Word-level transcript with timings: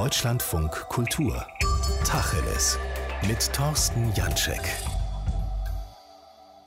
Deutschlandfunk 0.00 0.88
Kultur. 0.88 1.44
Tacheles. 2.06 2.78
Mit 3.28 3.52
Thorsten 3.52 4.10
Janschek. 4.14 4.62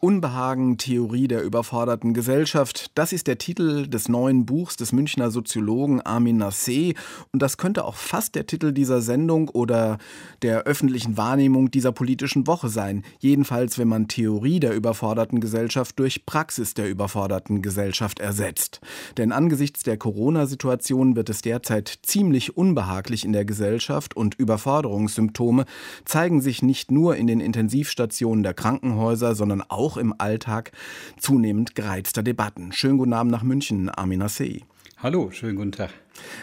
Unbehagen, 0.04 0.78
Theorie 0.78 1.30
der 1.30 1.44
überforderten 1.44 2.14
Gesellschaft. 2.14 2.92
Das 2.94 3.14
ist 3.14 3.26
der 3.26 3.38
Titel 3.38 3.88
des 3.88 4.10
neuen 4.10 4.46
Buchs 4.46 4.76
des 4.76 4.92
Münchner 4.92 5.32
Soziologen 5.32 6.02
Armin 6.02 6.44
Nassé. 6.44 6.98
Und 7.32 7.42
das 7.42 7.56
könnte 7.56 7.86
auch 7.86 7.96
fast 7.96 8.36
der 8.36 8.46
Titel 8.46 8.74
dieser 8.74 9.00
Sendung 9.02 9.48
oder 9.48 10.00
der 10.42 10.64
öffentlichen 10.64 11.16
Wahrnehmung 11.16 11.72
dieser 11.72 11.94
politischen 11.94 12.48
Woche 12.48 12.68
sein. 12.68 13.06
Jedenfalls, 13.20 13.78
wenn 13.78 13.88
man 13.88 14.10
Theorie 14.10 14.60
der 14.60 14.76
überforderten 14.76 15.40
Gesellschaft 15.40 15.98
durch 15.98 16.26
Praxis 16.26 16.74
der 16.74 16.90
überforderten 16.90 17.62
Gesellschaft 17.62 18.20
ersetzt. 18.20 18.82
Denn 19.16 19.32
angesichts 19.32 19.84
der 19.84 19.96
Corona-Situation 19.96 21.16
wird 21.16 21.30
es 21.30 21.42
derzeit 21.42 22.00
ziemlich 22.02 22.58
unbehaglich 22.58 23.24
in 23.24 23.32
der 23.32 23.46
Gesellschaft 23.46 24.18
und 24.18 24.36
Überforderungssymptome 24.36 25.64
zeigen 26.04 26.42
sich 26.42 26.62
nicht 26.62 26.92
nur 26.92 27.16
in 27.16 27.28
den 27.28 27.40
Intensivstationen 27.40 28.44
der 28.44 28.54
Krankenhäuser, 28.54 29.34
sondern 29.34 29.62
auch 29.62 29.93
auch 29.94 29.98
im 29.98 30.14
Alltag 30.18 30.72
zunehmend 31.20 31.76
gereizter 31.76 32.24
Debatten. 32.24 32.72
Schönen 32.72 32.98
guten 32.98 33.14
Abend 33.14 33.32
nach 33.32 33.44
München, 33.44 33.92
Amina 33.96 34.28
Sey. 34.28 34.64
Hallo, 34.98 35.30
schönen 35.32 35.56
guten 35.56 35.72
Tag. 35.72 35.92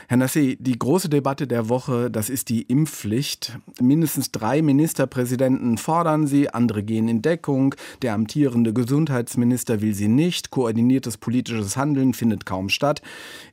Herr 0.08 0.16
Nassi, 0.16 0.56
die 0.60 0.78
große 0.78 1.08
Debatte 1.08 1.46
der 1.46 1.68
Woche, 1.68 2.10
das 2.10 2.30
ist 2.30 2.48
die 2.48 2.62
Impfpflicht. 2.62 3.58
Mindestens 3.80 4.32
drei 4.32 4.62
Ministerpräsidenten 4.62 5.78
fordern 5.78 6.26
sie, 6.26 6.50
andere 6.50 6.82
gehen 6.82 7.08
in 7.08 7.22
Deckung. 7.22 7.74
Der 8.02 8.14
amtierende 8.14 8.72
Gesundheitsminister 8.72 9.80
will 9.80 9.94
sie 9.94 10.08
nicht. 10.08 10.50
Koordiniertes 10.50 11.16
politisches 11.16 11.76
Handeln 11.76 12.14
findet 12.14 12.46
kaum 12.46 12.68
statt. 12.68 13.02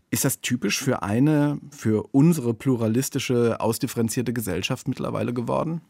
Ist 0.10 0.24
das 0.24 0.40
typisch 0.40 0.80
für 0.82 1.04
eine, 1.04 1.60
für 1.70 2.08
unsere 2.14 2.54
pluralistische, 2.54 3.60
ausdifferenzierte 3.60 4.32
Gesellschaft 4.32 4.88
mittlerweile 4.88 5.34
geworden? 5.34 5.82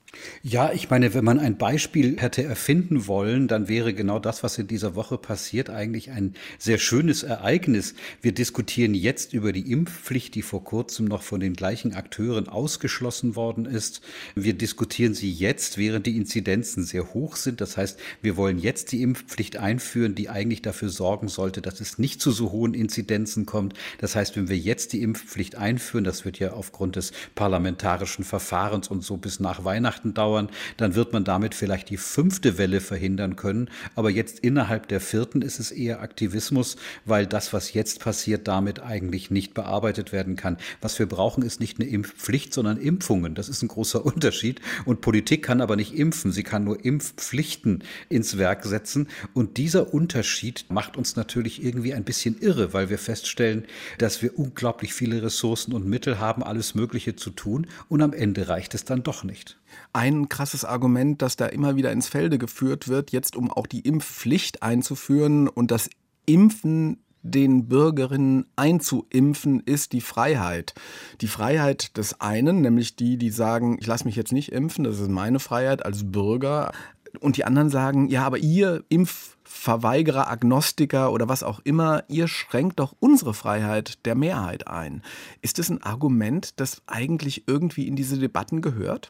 Ja, 0.42 0.72
ich 0.74 0.90
meine, 0.90 1.14
wenn 1.14 1.24
man 1.24 1.38
ein 1.38 1.60
Beispiel 1.60 2.18
hätte 2.18 2.44
erfinden 2.44 3.06
wollen, 3.06 3.48
dann 3.48 3.68
wäre 3.68 3.94
genau 3.94 4.18
das, 4.18 4.42
was 4.42 4.58
in 4.58 4.66
dieser 4.66 4.96
Woche 4.96 5.20
passiert, 5.20 5.70
eigentlich 5.70 6.10
ein 6.10 6.34
sehr 6.58 6.80
schönes 6.80 7.22
Ereignis. 7.22 7.94
Wir 8.20 8.32
diskutieren 8.32 8.96
jetzt 8.96 9.34
über 9.34 9.52
die 9.52 9.72
Impfpflicht, 9.72 10.17
die 10.26 10.42
vor 10.42 10.64
kurzem 10.64 11.06
noch 11.06 11.22
von 11.22 11.40
den 11.40 11.54
gleichen 11.54 11.94
Akteuren 11.94 12.50
ausgeschlossen 12.50 13.36
worden 13.36 13.66
ist. 13.66 14.02
Wir 14.36 14.54
diskutieren 14.54 15.14
sie 15.14 15.32
jetzt, 15.32 15.78
während 15.78 16.06
die 16.06 16.18
Inzidenzen 16.18 16.84
sehr 16.84 17.14
hoch 17.14 17.36
sind. 17.36 17.62
Das 17.62 17.78
heißt, 17.78 18.00
wir 18.22 18.38
wollen 18.38 18.60
jetzt 18.60 18.92
die 18.92 19.02
Impfpflicht 19.02 19.58
einführen, 19.58 20.16
die 20.16 20.30
eigentlich 20.30 20.62
dafür 20.62 20.90
sorgen 20.90 21.28
sollte, 21.28 21.62
dass 21.62 21.80
es 21.80 22.00
nicht 22.00 22.22
zu 22.22 22.32
so 22.32 22.52
hohen 22.52 22.74
Inzidenzen 22.74 23.46
kommt. 23.46 23.76
Das 24.00 24.16
heißt, 24.16 24.36
wenn 24.36 24.50
wir 24.50 24.58
jetzt 24.58 24.94
die 24.94 25.02
Impfpflicht 25.02 25.56
einführen, 25.56 26.04
das 26.04 26.26
wird 26.26 26.40
ja 26.40 26.54
aufgrund 26.54 26.96
des 26.96 27.12
parlamentarischen 27.36 28.24
Verfahrens 28.24 28.88
und 28.88 29.04
so 29.04 29.18
bis 29.18 29.40
nach 29.40 29.64
Weihnachten 29.64 30.14
dauern, 30.14 30.50
dann 30.78 30.96
wird 30.96 31.14
man 31.14 31.24
damit 31.24 31.56
vielleicht 31.56 31.90
die 31.90 31.98
fünfte 31.98 32.58
Welle 32.58 32.82
verhindern 32.82 33.36
können. 33.36 33.70
Aber 33.96 34.10
jetzt 34.10 34.40
innerhalb 34.40 34.88
der 34.88 35.00
vierten 35.00 35.42
ist 35.42 35.60
es 35.60 35.72
eher 35.72 36.02
Aktivismus, 36.02 36.78
weil 37.06 37.28
das, 37.28 37.54
was 37.54 37.74
jetzt 37.74 38.00
passiert, 38.00 38.48
damit 38.48 38.80
eigentlich 38.82 39.32
nicht 39.32 39.54
bearbeitet 39.54 40.07
werden 40.12 40.36
kann. 40.36 40.58
Was 40.82 41.00
wir 41.00 41.06
brauchen, 41.06 41.44
ist 41.44 41.60
nicht 41.60 41.80
eine 41.80 41.90
Impfpflicht, 41.90 42.54
sondern 42.54 42.78
Impfungen. 42.78 43.36
Das 43.36 43.50
ist 43.50 43.62
ein 43.62 43.68
großer 43.68 44.06
Unterschied. 44.06 44.62
Und 44.86 45.02
Politik 45.02 45.44
kann 45.44 45.62
aber 45.62 45.76
nicht 45.76 45.94
impfen. 45.94 46.32
Sie 46.32 46.44
kann 46.44 46.64
nur 46.64 46.84
Impfpflichten 46.84 47.84
ins 48.10 48.38
Werk 48.38 48.66
setzen. 48.66 49.08
Und 49.34 49.58
dieser 49.58 49.94
Unterschied 49.94 50.66
macht 50.70 50.98
uns 50.98 51.16
natürlich 51.16 51.64
irgendwie 51.64 51.94
ein 51.94 52.04
bisschen 52.04 52.38
irre, 52.40 52.74
weil 52.74 52.90
wir 52.90 52.98
feststellen, 52.98 53.66
dass 53.98 54.22
wir 54.22 54.38
unglaublich 54.38 54.94
viele 54.94 55.22
Ressourcen 55.22 55.74
und 55.74 55.88
Mittel 55.88 56.20
haben, 56.20 56.44
alles 56.44 56.76
Mögliche 56.76 57.16
zu 57.16 57.30
tun 57.32 57.68
und 57.90 58.02
am 58.02 58.14
Ende 58.14 58.48
reicht 58.48 58.74
es 58.74 58.86
dann 58.86 59.04
doch 59.04 59.24
nicht. 59.24 59.58
Ein 59.94 60.30
krasses 60.30 60.66
Argument, 60.66 61.22
das 61.22 61.36
da 61.36 61.46
immer 61.48 61.76
wieder 61.76 61.92
ins 61.92 62.08
Felde 62.08 62.38
geführt 62.38 62.88
wird, 62.88 63.12
jetzt 63.12 63.36
um 63.36 63.52
auch 63.52 63.68
die 63.68 63.82
Impfpflicht 63.82 64.64
einzuführen 64.64 65.48
und 65.48 65.72
das 65.72 65.90
Impfen 66.26 66.98
den 67.22 67.68
Bürgerinnen 67.68 68.46
einzuimpfen, 68.56 69.62
ist 69.62 69.94
die 69.94 70.02
Freiheit. 70.02 70.74
Die 71.22 71.28
Freiheit 71.28 71.98
des 71.98 72.22
einen, 72.22 72.62
nämlich 72.62 72.96
die, 72.96 73.18
die 73.18 73.30
sagen, 73.30 73.78
ich 73.80 73.88
lasse 73.88 74.06
mich 74.06 74.16
jetzt 74.16 74.32
nicht 74.32 74.52
impfen, 74.52 74.84
das 74.84 75.00
ist 75.00 75.10
meine 75.10 75.40
Freiheit 75.40 75.86
als 75.86 76.12
Bürger. 76.12 76.72
Und 77.18 77.38
die 77.38 77.46
anderen 77.46 77.70
sagen, 77.70 78.08
ja, 78.08 78.26
aber 78.26 78.38
ihr 78.38 78.84
Impf 78.90 79.38
Verweigerer, 79.50 80.30
Agnostiker 80.30 81.12
oder 81.14 81.30
was 81.30 81.42
auch 81.42 81.62
immer, 81.64 82.04
ihr 82.10 82.28
schränkt 82.28 82.80
doch 82.80 82.94
unsere 83.00 83.34
Freiheit 83.34 84.06
der 84.06 84.14
Mehrheit 84.14 84.68
ein. 84.68 85.02
Ist 85.42 85.58
das 85.58 85.70
ein 85.70 85.82
Argument, 85.82 86.60
das 86.60 86.82
eigentlich 86.86 87.48
irgendwie 87.48 87.88
in 87.88 87.96
diese 87.96 88.18
Debatten 88.18 88.62
gehört? 88.62 89.10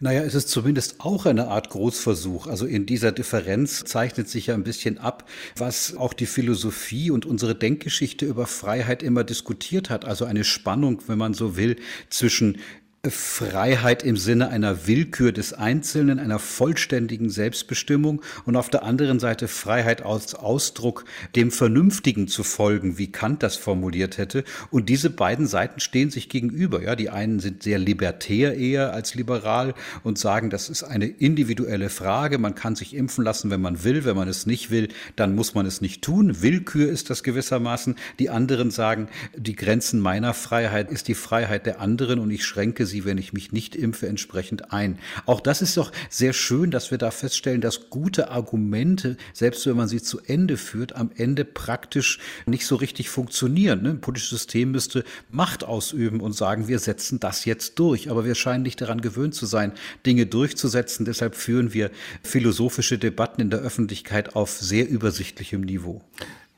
Naja, 0.00 0.22
es 0.22 0.34
ist 0.34 0.48
zumindest 0.48 0.96
auch 1.00 1.26
eine 1.26 1.48
Art 1.48 1.70
Großversuch. 1.70 2.46
Also 2.46 2.66
in 2.66 2.86
dieser 2.86 3.12
Differenz 3.12 3.84
zeichnet 3.84 4.28
sich 4.28 4.48
ja 4.48 4.54
ein 4.54 4.64
bisschen 4.64 4.98
ab, 4.98 5.28
was 5.56 5.96
auch 5.96 6.12
die 6.12 6.26
Philosophie 6.26 7.10
und 7.10 7.26
unsere 7.26 7.54
Denkgeschichte 7.54 8.26
über 8.26 8.46
Freiheit 8.46 9.02
immer 9.02 9.24
diskutiert 9.24 9.88
hat. 9.88 10.04
Also 10.04 10.24
eine 10.24 10.44
Spannung, 10.44 11.02
wenn 11.06 11.18
man 11.18 11.34
so 11.34 11.56
will, 11.56 11.76
zwischen 12.10 12.58
Freiheit 13.06 14.02
im 14.02 14.16
Sinne 14.16 14.48
einer 14.48 14.88
Willkür 14.88 15.30
des 15.30 15.52
Einzelnen, 15.52 16.18
einer 16.18 16.40
vollständigen 16.40 17.30
Selbstbestimmung 17.30 18.22
und 18.44 18.56
auf 18.56 18.70
der 18.70 18.82
anderen 18.82 19.20
Seite 19.20 19.46
Freiheit 19.46 20.04
als 20.04 20.34
Ausdruck, 20.34 21.04
dem 21.36 21.52
Vernünftigen 21.52 22.26
zu 22.26 22.42
folgen, 22.42 22.98
wie 22.98 23.12
Kant 23.12 23.44
das 23.44 23.54
formuliert 23.54 24.18
hätte. 24.18 24.42
Und 24.72 24.88
diese 24.88 25.10
beiden 25.10 25.46
Seiten 25.46 25.78
stehen 25.78 26.10
sich 26.10 26.28
gegenüber. 26.28 26.82
Ja, 26.82 26.96
die 26.96 27.08
einen 27.08 27.38
sind 27.38 27.62
sehr 27.62 27.78
libertär 27.78 28.56
eher 28.56 28.92
als 28.92 29.14
liberal 29.14 29.74
und 30.02 30.18
sagen, 30.18 30.50
das 30.50 30.68
ist 30.68 30.82
eine 30.82 31.06
individuelle 31.06 31.90
Frage. 31.90 32.38
Man 32.38 32.56
kann 32.56 32.74
sich 32.74 32.96
impfen 32.96 33.22
lassen, 33.22 33.50
wenn 33.52 33.60
man 33.60 33.84
will. 33.84 34.04
Wenn 34.04 34.16
man 34.16 34.26
es 34.26 34.44
nicht 34.44 34.72
will, 34.72 34.88
dann 35.14 35.36
muss 35.36 35.54
man 35.54 35.66
es 35.66 35.80
nicht 35.80 36.02
tun. 36.02 36.42
Willkür 36.42 36.90
ist 36.90 37.10
das 37.10 37.22
gewissermaßen. 37.22 37.94
Die 38.18 38.28
anderen 38.28 38.72
sagen, 38.72 39.08
die 39.36 39.54
Grenzen 39.54 40.00
meiner 40.00 40.34
Freiheit 40.34 40.90
ist 40.90 41.06
die 41.06 41.14
Freiheit 41.14 41.64
der 41.64 41.80
anderen 41.80 42.18
und 42.18 42.32
ich 42.32 42.44
schränke 42.44 42.87
sie, 42.88 43.04
wenn 43.04 43.18
ich 43.18 43.32
mich 43.32 43.52
nicht 43.52 43.76
impfe, 43.76 44.08
entsprechend 44.08 44.72
ein. 44.72 44.98
Auch 45.26 45.40
das 45.40 45.62
ist 45.62 45.76
doch 45.76 45.92
sehr 46.10 46.32
schön, 46.32 46.72
dass 46.72 46.90
wir 46.90 46.98
da 46.98 47.12
feststellen, 47.12 47.60
dass 47.60 47.90
gute 47.90 48.30
Argumente, 48.30 49.16
selbst 49.32 49.64
wenn 49.66 49.76
man 49.76 49.86
sie 49.86 50.02
zu 50.02 50.18
Ende 50.26 50.56
führt, 50.56 50.96
am 50.96 51.12
Ende 51.16 51.44
praktisch 51.44 52.18
nicht 52.46 52.66
so 52.66 52.74
richtig 52.74 53.08
funktionieren. 53.08 53.82
Ne? 53.82 53.90
Ein 53.90 54.00
politisches 54.00 54.30
System 54.30 54.72
müsste 54.72 55.04
Macht 55.30 55.62
ausüben 55.62 56.20
und 56.20 56.32
sagen, 56.32 56.66
wir 56.66 56.80
setzen 56.80 57.20
das 57.20 57.44
jetzt 57.44 57.78
durch. 57.78 58.10
Aber 58.10 58.24
wir 58.24 58.34
scheinen 58.34 58.62
nicht 58.64 58.80
daran 58.80 59.00
gewöhnt 59.00 59.34
zu 59.34 59.46
sein, 59.46 59.72
Dinge 60.04 60.26
durchzusetzen. 60.26 61.04
Deshalb 61.04 61.36
führen 61.36 61.72
wir 61.72 61.90
philosophische 62.22 62.98
Debatten 62.98 63.42
in 63.42 63.50
der 63.50 63.60
Öffentlichkeit 63.60 64.34
auf 64.34 64.50
sehr 64.50 64.88
übersichtlichem 64.88 65.60
Niveau. 65.60 66.02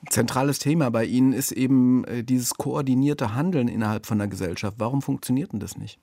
Zentrales 0.09 0.59
Thema 0.59 0.91
bei 0.91 1.05
Ihnen 1.05 1.33
ist 1.33 1.53
eben 1.53 2.05
äh, 2.05 2.25
dieses 2.25 2.55
koordinierte 2.55 3.35
Handeln 3.35 3.69
innerhalb 3.69 4.07
von 4.07 4.19
der 4.19 4.29
Gesellschaft. 4.29 4.77
Warum 4.79 5.03
funktioniert 5.03 5.53
denn 5.53 5.61
das 5.61 5.77
nicht? 5.77 5.99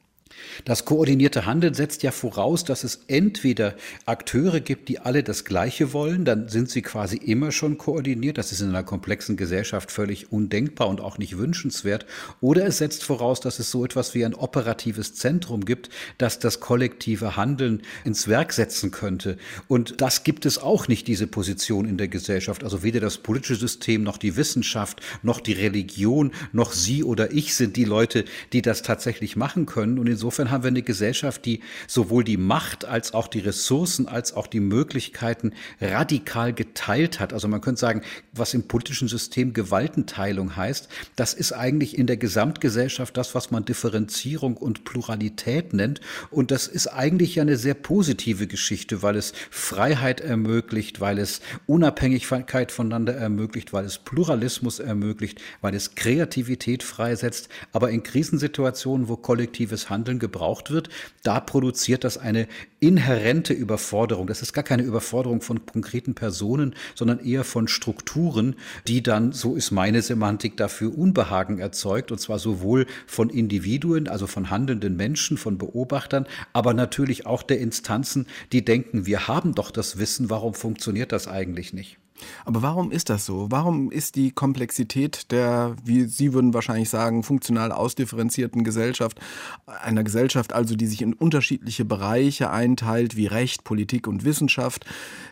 Das 0.65 0.85
koordinierte 0.85 1.45
Handeln 1.45 1.73
setzt 1.73 2.03
ja 2.03 2.11
voraus, 2.11 2.63
dass 2.63 2.83
es 2.83 3.01
entweder 3.07 3.75
Akteure 4.05 4.59
gibt, 4.59 4.89
die 4.89 4.99
alle 4.99 5.23
das 5.23 5.45
Gleiche 5.45 5.93
wollen, 5.93 6.25
dann 6.25 6.49
sind 6.49 6.69
sie 6.69 6.81
quasi 6.81 7.17
immer 7.17 7.51
schon 7.51 7.77
koordiniert. 7.77 8.37
Das 8.37 8.51
ist 8.51 8.61
in 8.61 8.69
einer 8.69 8.83
komplexen 8.83 9.37
Gesellschaft 9.37 9.91
völlig 9.91 10.31
undenkbar 10.31 10.87
und 10.87 11.01
auch 11.01 11.17
nicht 11.17 11.37
wünschenswert. 11.37 12.05
Oder 12.41 12.65
es 12.65 12.77
setzt 12.79 13.03
voraus, 13.03 13.39
dass 13.39 13.59
es 13.59 13.71
so 13.71 13.85
etwas 13.85 14.13
wie 14.13 14.25
ein 14.25 14.33
operatives 14.33 15.13
Zentrum 15.15 15.65
gibt, 15.65 15.89
das 16.17 16.39
das 16.39 16.59
kollektive 16.59 17.35
Handeln 17.35 17.81
ins 18.03 18.27
Werk 18.27 18.53
setzen 18.53 18.91
könnte. 18.91 19.37
Und 19.67 20.01
das 20.01 20.23
gibt 20.23 20.45
es 20.45 20.57
auch 20.57 20.87
nicht, 20.87 21.07
diese 21.07 21.27
Position 21.27 21.85
in 21.85 21.97
der 21.97 22.07
Gesellschaft. 22.07 22.63
Also 22.63 22.83
weder 22.83 22.99
das 22.99 23.17
politische 23.19 23.55
System 23.55 24.03
noch 24.03 24.17
die 24.17 24.35
Wissenschaft 24.35 25.01
noch 25.23 25.39
die 25.39 25.53
Religion 25.53 26.31
noch 26.51 26.71
Sie 26.71 27.03
oder 27.03 27.31
ich 27.31 27.55
sind 27.55 27.75
die 27.75 27.85
Leute, 27.85 28.25
die 28.53 28.61
das 28.61 28.81
tatsächlich 28.81 29.35
machen 29.35 29.65
können. 29.65 29.99
Und 29.99 30.07
insofern 30.17 30.49
haben 30.49 30.63
wir 30.63 30.69
eine 30.69 30.81
Gesellschaft, 30.81 31.45
die 31.45 31.61
sowohl 31.85 32.23
die 32.23 32.37
Macht 32.37 32.85
als 32.85 33.13
auch 33.13 33.27
die 33.27 33.39
Ressourcen 33.39 34.07
als 34.07 34.33
auch 34.33 34.47
die 34.47 34.59
Möglichkeiten 34.59 35.53
radikal 35.79 36.53
geteilt 36.53 37.19
hat. 37.19 37.33
Also 37.33 37.47
man 37.47 37.61
könnte 37.61 37.79
sagen, 37.79 38.01
was 38.33 38.55
im 38.55 38.67
politischen 38.67 39.07
System 39.07 39.53
Gewaltenteilung 39.53 40.55
heißt, 40.55 40.89
das 41.15 41.35
ist 41.35 41.51
eigentlich 41.51 41.97
in 41.97 42.07
der 42.07 42.17
Gesamtgesellschaft 42.17 43.15
das, 43.15 43.35
was 43.35 43.51
man 43.51 43.65
Differenzierung 43.65 44.57
und 44.57 44.85
Pluralität 44.85 45.73
nennt. 45.73 46.01
Und 46.31 46.49
das 46.49 46.67
ist 46.67 46.87
eigentlich 46.87 47.35
ja 47.35 47.43
eine 47.43 47.57
sehr 47.57 47.75
positive 47.75 48.47
Geschichte, 48.47 49.03
weil 49.03 49.17
es 49.17 49.33
Freiheit 49.51 50.21
ermöglicht, 50.21 50.99
weil 50.99 51.19
es 51.19 51.41
Unabhängigkeit 51.67 52.71
voneinander 52.71 53.13
ermöglicht, 53.13 53.71
weil 53.71 53.85
es 53.85 53.99
Pluralismus 53.99 54.79
ermöglicht, 54.79 55.41
weil 55.61 55.75
es 55.75 55.93
Kreativität 55.93 56.81
freisetzt. 56.81 57.49
Aber 57.71 57.91
in 57.91 58.01
Krisensituationen, 58.01 59.07
wo 59.09 59.15
kollektives 59.15 59.89
Handeln 59.89 60.06
Handeln 60.07 60.19
gebraucht 60.19 60.71
wird, 60.71 60.89
da 61.23 61.39
produziert 61.39 62.03
das 62.03 62.17
eine 62.17 62.47
inhärente 62.79 63.53
Überforderung. 63.53 64.27
Das 64.27 64.41
ist 64.41 64.53
gar 64.53 64.63
keine 64.63 64.83
Überforderung 64.83 65.41
von 65.41 65.65
konkreten 65.65 66.15
Personen, 66.15 66.75
sondern 66.95 67.19
eher 67.19 67.43
von 67.43 67.67
Strukturen, 67.67 68.55
die 68.87 69.03
dann, 69.03 69.33
so 69.33 69.55
ist 69.55 69.71
meine 69.71 70.01
Semantik, 70.01 70.55
dafür 70.57 70.97
Unbehagen 70.97 71.59
erzeugt, 71.59 72.11
und 72.11 72.19
zwar 72.19 72.39
sowohl 72.39 72.85
von 73.05 73.29
Individuen, 73.29 74.07
also 74.07 74.27
von 74.27 74.49
handelnden 74.49 74.95
Menschen, 74.95 75.37
von 75.37 75.57
Beobachtern, 75.57 76.25
aber 76.53 76.73
natürlich 76.73 77.25
auch 77.25 77.43
der 77.43 77.59
Instanzen, 77.59 78.27
die 78.51 78.63
denken, 78.63 79.05
wir 79.05 79.27
haben 79.27 79.55
doch 79.55 79.71
das 79.71 79.99
Wissen, 79.99 80.29
warum 80.29 80.53
funktioniert 80.53 81.11
das 81.11 81.27
eigentlich 81.27 81.73
nicht? 81.73 81.97
Aber 82.45 82.61
warum 82.61 82.91
ist 82.91 83.09
das 83.09 83.25
so? 83.25 83.47
Warum 83.49 83.91
ist 83.91 84.15
die 84.15 84.31
Komplexität 84.31 85.31
der, 85.31 85.75
wie 85.83 86.05
Sie 86.05 86.33
würden 86.33 86.53
wahrscheinlich 86.53 86.89
sagen, 86.89 87.23
funktional 87.23 87.71
ausdifferenzierten 87.71 88.63
Gesellschaft, 88.63 89.19
einer 89.65 90.03
Gesellschaft 90.03 90.53
also, 90.53 90.75
die 90.75 90.87
sich 90.87 91.01
in 91.01 91.13
unterschiedliche 91.13 91.85
Bereiche 91.85 92.49
einteilt, 92.49 93.15
wie 93.15 93.27
Recht, 93.27 93.63
Politik 93.63 94.07
und 94.07 94.23
Wissenschaft, 94.23 94.85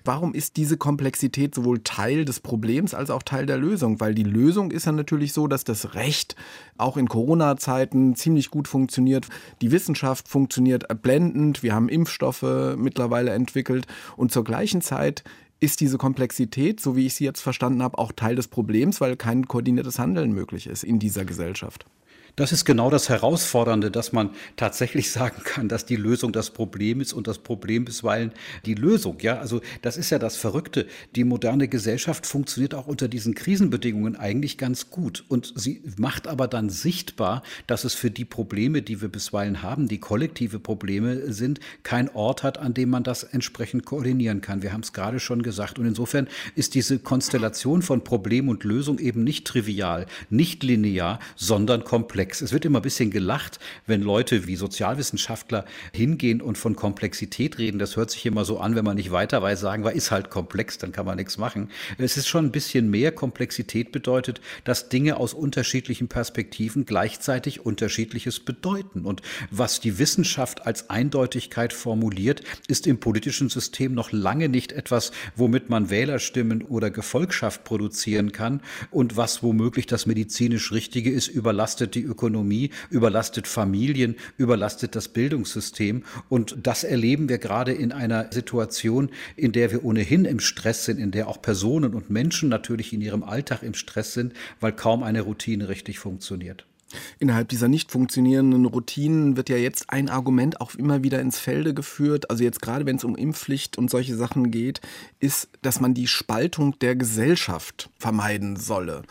warum 0.04 0.34
ist 0.34 0.58
diese 0.58 0.78
Komplexität 0.78 1.56
sowohl 1.56 1.80
Teil 1.84 2.26
des 2.26 2.40
Problems 2.40 2.94
als 2.94 3.10
auch 3.10 3.24
Teil 3.24 3.46
der 3.46 3.58
Lösung? 3.58 4.00
Weil 4.00 4.14
die 4.14 4.24
Lösung 4.24 4.72
ist 4.72 4.86
ja 4.86 4.92
natürlich 4.92 5.34
so, 5.34 5.48
dass 5.48 5.64
das 5.64 5.96
Recht 5.96 6.36
auch 6.78 6.98
in 6.98 7.08
Corona-Zeiten 7.08 8.16
ziemlich 8.16 8.52
gut 8.52 8.68
funktioniert. 8.68 9.28
Die 9.62 9.72
Wissenschaft 9.72 10.28
funktioniert 10.28 10.86
blendend. 11.02 11.64
Wir 11.64 11.74
haben 11.74 11.90
Impfstoffe 11.90 12.76
mittlerweile 12.78 13.32
entwickelt. 13.32 13.88
Und 14.18 14.32
zur 14.32 14.44
gleichen 14.44 14.82
Zeit 14.82 15.24
ist 15.60 15.80
diese 15.80 15.98
Komplexität, 15.98 16.80
so 16.80 16.96
wie 16.96 17.06
ich 17.06 17.16
sie 17.16 17.24
jetzt 17.24 17.42
verstanden 17.42 17.82
habe, 17.82 17.98
auch 17.98 18.12
Teil 18.12 18.36
des 18.36 18.48
Problems, 18.48 19.02
weil 19.02 19.16
kein 19.16 19.48
koordiniertes 19.48 20.00
Handeln 20.00 20.34
möglich 20.34 20.68
ist 20.68 20.84
in 20.84 21.00
dieser 21.00 21.26
Gesellschaft. 21.26 21.86
Das 22.36 22.52
ist 22.52 22.66
genau 22.66 22.90
das 22.90 23.08
Herausfordernde, 23.08 23.92
dass 23.92 24.12
man 24.12 24.32
tatsächlich 24.58 25.12
sagen 25.16 25.42
kann, 25.44 25.70
dass 25.70 25.86
die 25.86 25.96
Lösung 25.96 26.34
das 26.34 26.50
Problem 26.50 27.00
ist 27.00 27.14
und 27.14 27.28
das 27.28 27.40
Problem 27.40 27.86
bisweilen 27.86 28.32
die 28.66 28.74
Lösung. 28.74 29.18
Ja, 29.22 29.40
also 29.40 29.62
das 29.82 29.96
ist 29.96 30.10
ja 30.10 30.20
das 30.20 30.36
Verrückte. 30.36 30.86
Die 31.16 31.24
moderne 31.24 31.70
Gesellschaft 31.70 32.26
funktioniert 32.26 32.74
auch 32.74 32.88
unter 32.88 33.08
diesen 33.08 33.36
Krisenbedingungen 33.36 34.18
eigentlich 34.18 34.58
ganz 34.58 34.90
gut 34.90 35.24
und 35.30 35.54
sie 35.56 35.82
macht 35.98 36.28
aber 36.28 36.48
dann 36.48 36.70
sichtbar, 36.70 37.42
dass 37.68 37.86
es 37.86 37.94
für 37.94 38.12
die 38.12 38.26
Probleme, 38.26 38.82
die 38.82 39.02
wir 39.02 39.10
bisweilen 39.10 39.62
haben, 39.62 39.88
die 39.88 40.00
kollektive 40.00 40.60
Probleme 40.60 41.32
sind, 41.32 41.62
kein 41.84 42.14
Ort 42.14 42.44
hat, 42.44 42.58
an 42.58 42.74
dem 42.74 42.90
man 42.90 43.04
das 43.04 43.24
entsprechend 43.24 43.86
koordinieren 43.86 44.42
kann. 44.42 44.62
Wir 44.62 44.74
haben 44.74 44.82
es 44.82 44.92
gerade 44.92 45.22
schon 45.22 45.42
gesagt 45.42 45.80
und 45.80 45.86
insofern 45.86 46.28
ist 46.56 46.76
diese 46.76 47.00
Konstellation 47.00 47.82
von 47.82 48.04
Problem 48.04 48.50
und 48.50 48.66
Lösung 48.66 49.00
eben 49.00 49.24
nicht 49.24 49.48
trivial, 49.48 50.06
nicht 50.30 50.64
linear, 50.64 51.20
sondern 51.38 51.86
komplex 51.86 52.25
komplex. 52.26 52.42
Es 52.42 52.52
wird 52.52 52.66
immer 52.66 52.80
ein 52.80 52.82
bisschen 52.82 53.12
gelacht, 53.12 53.60
wenn 53.86 54.02
Leute 54.02 54.48
wie 54.48 54.56
Sozialwissenschaftler 54.56 55.66
hingehen 55.94 56.42
und 56.42 56.58
von 56.58 56.76
Komplexität 56.76 57.58
reden. 57.58 57.80
Das 57.80 57.96
hört 57.96 58.12
sich 58.12 58.26
immer 58.26 58.46
so 58.46 58.60
an, 58.60 58.76
wenn 58.76 58.86
man 58.86 58.98
nicht 58.98 59.12
weiter 59.12 59.42
weiß, 59.42 59.60
sagen 59.60 59.84
wir, 59.84 59.92
ist 59.92 60.12
halt 60.12 60.30
komplex, 60.30 60.78
dann 60.78 60.92
kann 60.92 61.06
man 61.06 61.18
nichts 61.18 61.38
machen. 61.38 61.70
Es 61.98 62.18
ist 62.18 62.28
schon 62.28 62.46
ein 62.46 62.52
bisschen 62.52 62.90
mehr 62.90 63.12
Komplexität 63.12 63.92
bedeutet, 63.92 64.42
dass 64.64 64.90
Dinge 64.90 65.18
aus 65.18 65.34
unterschiedlichen 65.34 66.08
Perspektiven 66.08 66.86
gleichzeitig 66.86 67.66
unterschiedliches 67.66 68.40
bedeuten. 68.40 69.06
Und 69.06 69.22
was 69.52 69.80
die 69.80 70.00
Wissenschaft 70.00 70.66
als 70.66 70.90
Eindeutigkeit 70.90 71.74
formuliert, 71.74 72.42
ist 72.68 72.88
im 72.88 73.00
politischen 73.00 73.50
System 73.50 73.94
noch 73.94 74.12
lange 74.12 74.50
nicht 74.50 74.72
etwas, 74.72 75.12
womit 75.36 75.70
man 75.70 75.90
Wählerstimmen 75.90 76.64
oder 76.64 76.90
Gefolgschaft 76.90 77.64
produzieren 77.64 78.32
kann 78.32 78.62
und 78.92 79.18
was 79.18 79.44
womöglich 79.44 79.86
das 79.86 80.06
medizinisch 80.06 80.72
Richtige 80.72 81.12
ist, 81.12 81.28
überlastet 81.28 81.96
die 81.96 82.02
Ökonomie, 82.16 82.70
überlastet 82.90 83.46
Familien, 83.46 84.16
überlastet 84.38 84.96
das 84.96 85.10
Bildungssystem. 85.10 86.04
Und 86.30 86.56
das 86.64 86.86
erleben 86.86 87.28
wir 87.28 87.40
gerade 87.40 87.74
in 87.74 87.92
einer 87.92 88.32
Situation, 88.32 89.10
in 89.36 89.52
der 89.52 89.72
wir 89.72 89.84
ohnehin 89.84 90.24
im 90.24 90.40
Stress 90.40 90.86
sind, 90.86 90.98
in 90.98 91.12
der 91.12 91.28
auch 91.28 91.42
Personen 91.42 91.94
und 91.94 92.10
Menschen 92.10 92.48
natürlich 92.48 92.94
in 92.94 93.02
ihrem 93.02 93.24
Alltag 93.24 93.64
im 93.64 93.74
Stress 93.74 94.14
sind, 94.14 94.34
weil 94.62 94.72
kaum 94.72 95.04
eine 95.04 95.22
Routine 95.22 95.68
richtig 95.68 96.00
funktioniert. 96.00 96.66
Innerhalb 97.20 97.50
dieser 97.50 97.68
nicht 97.68 97.92
funktionierenden 97.92 98.66
Routinen 98.66 99.38
wird 99.38 99.50
ja 99.50 99.58
jetzt 99.58 99.90
ein 99.90 100.08
Argument 100.10 100.62
auch 100.62 100.76
immer 100.76 101.04
wieder 101.04 101.20
ins 101.20 101.40
Felde 101.40 101.74
geführt, 101.74 102.30
also 102.30 102.44
jetzt 102.44 102.62
gerade 102.62 102.86
wenn 102.86 102.96
es 102.96 103.04
um 103.04 103.16
Impfpflicht 103.16 103.78
und 103.78 103.90
solche 103.90 104.16
Sachen 104.16 104.52
geht, 104.52 104.82
ist, 105.20 105.50
dass 105.62 105.82
man 105.82 105.94
die 105.94 106.08
Spaltung 106.08 106.78
der 106.80 106.96
Gesellschaft 106.96 107.90
vermeiden 107.98 108.56
solle. 108.56 109.04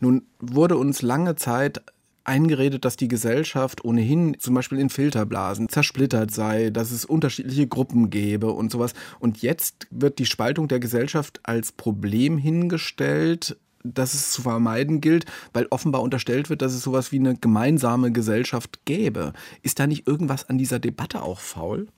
Nun 0.00 0.22
wurde 0.38 0.76
uns 0.76 1.02
lange 1.02 1.36
Zeit 1.36 1.82
eingeredet, 2.24 2.84
dass 2.84 2.96
die 2.96 3.08
Gesellschaft 3.08 3.84
ohnehin 3.84 4.36
zum 4.38 4.54
Beispiel 4.54 4.78
in 4.78 4.90
Filterblasen 4.90 5.68
zersplittert 5.68 6.30
sei, 6.30 6.70
dass 6.70 6.90
es 6.90 7.04
unterschiedliche 7.04 7.66
Gruppen 7.66 8.10
gäbe 8.10 8.52
und 8.52 8.70
sowas. 8.70 8.94
Und 9.18 9.42
jetzt 9.42 9.86
wird 9.90 10.18
die 10.18 10.26
Spaltung 10.26 10.68
der 10.68 10.80
Gesellschaft 10.80 11.40
als 11.42 11.72
Problem 11.72 12.38
hingestellt, 12.38 13.56
dass 13.84 14.14
es 14.14 14.30
zu 14.30 14.42
vermeiden 14.42 15.00
gilt, 15.00 15.26
weil 15.52 15.66
offenbar 15.70 16.02
unterstellt 16.02 16.50
wird, 16.50 16.62
dass 16.62 16.72
es 16.72 16.82
sowas 16.82 17.12
wie 17.12 17.18
eine 17.18 17.36
gemeinsame 17.36 18.12
Gesellschaft 18.12 18.84
gäbe. 18.84 19.32
Ist 19.62 19.78
da 19.78 19.86
nicht 19.86 20.06
irgendwas 20.06 20.48
an 20.48 20.58
dieser 20.58 20.78
Debatte 20.78 21.22
auch 21.22 21.40
faul? 21.40 21.88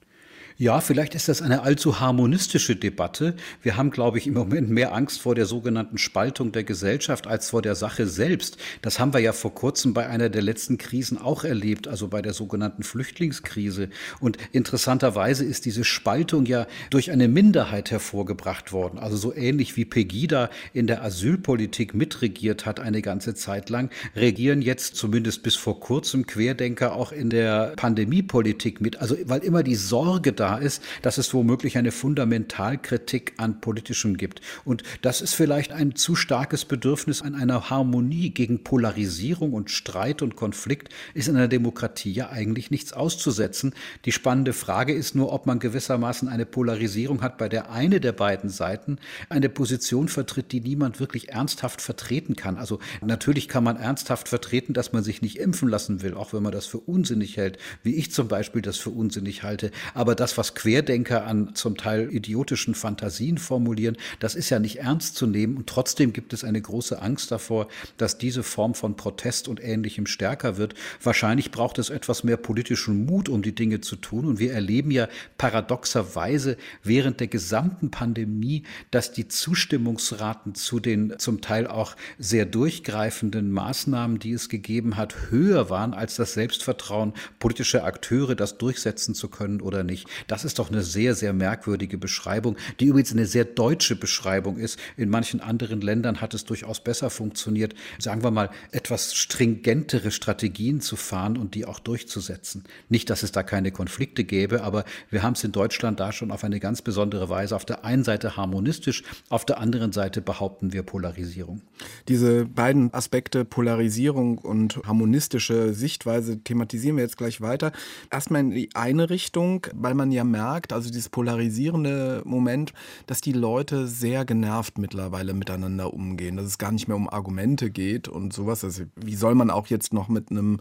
Ja, 0.56 0.80
vielleicht 0.80 1.16
ist 1.16 1.28
das 1.28 1.42
eine 1.42 1.62
allzu 1.62 1.98
harmonistische 1.98 2.76
Debatte. 2.76 3.34
Wir 3.60 3.76
haben, 3.76 3.90
glaube 3.90 4.18
ich, 4.18 4.28
im 4.28 4.34
Moment 4.34 4.70
mehr 4.70 4.94
Angst 4.94 5.20
vor 5.20 5.34
der 5.34 5.46
sogenannten 5.46 5.98
Spaltung 5.98 6.52
der 6.52 6.62
Gesellschaft 6.62 7.26
als 7.26 7.50
vor 7.50 7.60
der 7.60 7.74
Sache 7.74 8.06
selbst. 8.06 8.56
Das 8.80 9.00
haben 9.00 9.12
wir 9.12 9.18
ja 9.18 9.32
vor 9.32 9.52
kurzem 9.52 9.94
bei 9.94 10.06
einer 10.06 10.28
der 10.28 10.42
letzten 10.42 10.78
Krisen 10.78 11.18
auch 11.18 11.42
erlebt, 11.42 11.88
also 11.88 12.06
bei 12.06 12.22
der 12.22 12.34
sogenannten 12.34 12.84
Flüchtlingskrise. 12.84 13.88
Und 14.20 14.38
interessanterweise 14.52 15.44
ist 15.44 15.64
diese 15.64 15.82
Spaltung 15.82 16.46
ja 16.46 16.68
durch 16.88 17.10
eine 17.10 17.26
Minderheit 17.26 17.90
hervorgebracht 17.90 18.72
worden. 18.72 19.00
Also 19.00 19.16
so 19.16 19.34
ähnlich 19.34 19.76
wie 19.76 19.84
Pegida 19.84 20.50
in 20.72 20.86
der 20.86 21.02
Asylpolitik 21.02 21.94
mitregiert 21.94 22.64
hat 22.64 22.78
eine 22.78 23.02
ganze 23.02 23.34
Zeit 23.34 23.70
lang, 23.70 23.90
regieren 24.14 24.62
jetzt 24.62 24.94
zumindest 24.94 25.42
bis 25.42 25.56
vor 25.56 25.80
kurzem 25.80 26.26
Querdenker 26.26 26.94
auch 26.94 27.10
in 27.10 27.28
der 27.28 27.72
Pandemiepolitik 27.74 28.80
mit. 28.80 29.00
Also 29.00 29.16
weil 29.24 29.42
immer 29.42 29.64
die 29.64 29.74
Sorge 29.74 30.32
da 30.32 30.43
da 30.44 30.58
ist, 30.58 30.82
dass 31.00 31.16
es 31.16 31.32
womöglich 31.32 31.78
eine 31.78 31.90
Fundamentalkritik 31.90 33.32
an 33.38 33.62
Politischem 33.62 34.18
gibt. 34.18 34.42
Und 34.66 34.82
das 35.00 35.22
ist 35.22 35.34
vielleicht 35.34 35.72
ein 35.72 35.96
zu 35.96 36.16
starkes 36.16 36.66
Bedürfnis 36.66 37.22
an 37.22 37.34
einer 37.34 37.70
Harmonie 37.70 38.28
gegen 38.28 38.62
Polarisierung 38.62 39.54
und 39.54 39.70
Streit 39.70 40.20
und 40.20 40.36
Konflikt 40.36 40.90
ist 41.14 41.28
in 41.28 41.36
einer 41.36 41.48
Demokratie 41.48 42.12
ja 42.12 42.28
eigentlich 42.28 42.70
nichts 42.70 42.92
auszusetzen. 42.92 43.72
Die 44.04 44.12
spannende 44.12 44.52
Frage 44.52 44.92
ist 44.92 45.14
nur, 45.14 45.32
ob 45.32 45.46
man 45.46 45.60
gewissermaßen 45.60 46.28
eine 46.28 46.44
Polarisierung 46.44 47.22
hat, 47.22 47.38
bei 47.38 47.48
der 47.48 47.70
eine 47.70 47.98
der 47.98 48.12
beiden 48.12 48.50
Seiten 48.50 48.98
eine 49.30 49.48
Position 49.48 50.08
vertritt, 50.08 50.52
die 50.52 50.60
niemand 50.60 51.00
wirklich 51.00 51.30
ernsthaft 51.30 51.80
vertreten 51.80 52.36
kann. 52.36 52.58
Also 52.58 52.80
natürlich 53.00 53.48
kann 53.48 53.64
man 53.64 53.78
ernsthaft 53.78 54.28
vertreten, 54.28 54.74
dass 54.74 54.92
man 54.92 55.02
sich 55.02 55.22
nicht 55.22 55.38
impfen 55.38 55.70
lassen 55.70 56.02
will, 56.02 56.12
auch 56.12 56.34
wenn 56.34 56.42
man 56.42 56.52
das 56.52 56.66
für 56.66 56.80
unsinnig 56.80 57.38
hält, 57.38 57.56
wie 57.82 57.94
ich 57.94 58.12
zum 58.12 58.28
Beispiel 58.28 58.60
das 58.60 58.76
für 58.76 58.90
unsinnig 58.90 59.42
halte. 59.42 59.70
Aber 59.94 60.14
das, 60.14 60.33
was 60.36 60.54
Querdenker 60.54 61.26
an 61.26 61.54
zum 61.54 61.76
Teil 61.76 62.12
idiotischen 62.12 62.74
Fantasien 62.74 63.38
formulieren, 63.38 63.96
das 64.20 64.34
ist 64.34 64.50
ja 64.50 64.58
nicht 64.58 64.76
ernst 64.76 65.16
zu 65.16 65.26
nehmen. 65.26 65.56
Und 65.56 65.68
trotzdem 65.68 66.12
gibt 66.12 66.32
es 66.32 66.44
eine 66.44 66.60
große 66.60 67.00
Angst 67.00 67.30
davor, 67.30 67.68
dass 67.96 68.18
diese 68.18 68.42
Form 68.42 68.74
von 68.74 68.96
Protest 68.96 69.48
und 69.48 69.62
Ähnlichem 69.62 70.06
stärker 70.06 70.56
wird. 70.56 70.74
Wahrscheinlich 71.02 71.50
braucht 71.50 71.78
es 71.78 71.90
etwas 71.90 72.24
mehr 72.24 72.36
politischen 72.36 73.06
Mut, 73.06 73.28
um 73.28 73.42
die 73.42 73.54
Dinge 73.54 73.80
zu 73.80 73.96
tun. 73.96 74.24
Und 74.24 74.38
wir 74.38 74.52
erleben 74.52 74.90
ja 74.90 75.08
paradoxerweise 75.38 76.56
während 76.82 77.20
der 77.20 77.28
gesamten 77.28 77.90
Pandemie, 77.90 78.64
dass 78.90 79.12
die 79.12 79.28
Zustimmungsraten 79.28 80.54
zu 80.54 80.80
den 80.80 81.14
zum 81.18 81.40
Teil 81.40 81.66
auch 81.66 81.96
sehr 82.18 82.46
durchgreifenden 82.46 83.50
Maßnahmen, 83.50 84.18
die 84.18 84.32
es 84.32 84.48
gegeben 84.48 84.96
hat, 84.96 85.30
höher 85.30 85.70
waren 85.70 85.94
als 85.94 86.16
das 86.16 86.34
Selbstvertrauen 86.34 87.12
politischer 87.38 87.84
Akteure, 87.84 88.34
das 88.34 88.58
durchsetzen 88.58 89.14
zu 89.14 89.28
können 89.28 89.60
oder 89.60 89.84
nicht. 89.84 90.08
Das 90.26 90.44
ist 90.44 90.58
doch 90.58 90.70
eine 90.70 90.82
sehr, 90.82 91.14
sehr 91.14 91.32
merkwürdige 91.32 91.98
Beschreibung, 91.98 92.56
die 92.80 92.86
übrigens 92.86 93.12
eine 93.12 93.26
sehr 93.26 93.44
deutsche 93.44 93.96
Beschreibung 93.96 94.56
ist. 94.58 94.78
In 94.96 95.10
manchen 95.10 95.40
anderen 95.40 95.80
Ländern 95.80 96.20
hat 96.20 96.34
es 96.34 96.44
durchaus 96.44 96.80
besser 96.80 97.10
funktioniert, 97.10 97.74
sagen 97.98 98.22
wir 98.22 98.30
mal, 98.30 98.50
etwas 98.72 99.14
stringentere 99.14 100.10
Strategien 100.10 100.80
zu 100.80 100.96
fahren 100.96 101.36
und 101.36 101.54
die 101.54 101.66
auch 101.66 101.78
durchzusetzen. 101.78 102.64
Nicht, 102.88 103.10
dass 103.10 103.22
es 103.22 103.32
da 103.32 103.42
keine 103.42 103.72
Konflikte 103.72 104.24
gäbe, 104.24 104.62
aber 104.62 104.84
wir 105.10 105.22
haben 105.22 105.34
es 105.34 105.44
in 105.44 105.52
Deutschland 105.52 106.00
da 106.00 106.12
schon 106.12 106.30
auf 106.30 106.44
eine 106.44 106.60
ganz 106.60 106.82
besondere 106.82 107.28
Weise 107.28 107.56
auf 107.56 107.64
der 107.64 107.84
einen 107.84 108.04
Seite 108.04 108.36
harmonistisch, 108.36 109.02
auf 109.28 109.44
der 109.44 109.58
anderen 109.58 109.92
Seite 109.92 110.20
behaupten 110.20 110.72
wir 110.72 110.82
Polarisierung. 110.82 111.60
Diese 112.08 112.44
beiden 112.44 112.92
Aspekte 112.92 113.44
Polarisierung 113.44 114.38
und 114.38 114.80
harmonistische 114.86 115.74
Sichtweise 115.74 116.38
thematisieren 116.42 116.96
wir 116.96 117.04
jetzt 117.04 117.16
gleich 117.16 117.40
weiter. 117.40 117.72
Erstmal 118.10 118.40
in 118.40 118.50
die 118.50 118.70
eine 118.74 119.10
Richtung, 119.10 119.66
weil 119.74 119.94
man 119.94 120.12
ja 120.14 120.24
merkt, 120.24 120.72
also 120.72 120.88
dieses 120.88 121.08
polarisierende 121.08 122.22
Moment, 122.24 122.72
dass 123.06 123.20
die 123.20 123.32
Leute 123.32 123.86
sehr 123.86 124.24
genervt 124.24 124.78
mittlerweile 124.78 125.34
miteinander 125.34 125.92
umgehen, 125.92 126.36
dass 126.36 126.46
es 126.46 126.58
gar 126.58 126.72
nicht 126.72 126.88
mehr 126.88 126.96
um 126.96 127.08
Argumente 127.08 127.70
geht 127.70 128.08
und 128.08 128.32
sowas. 128.32 128.64
Also 128.64 128.84
wie 128.96 129.16
soll 129.16 129.34
man 129.34 129.50
auch 129.50 129.66
jetzt 129.66 129.92
noch 129.92 130.08
mit 130.08 130.30
einem 130.30 130.60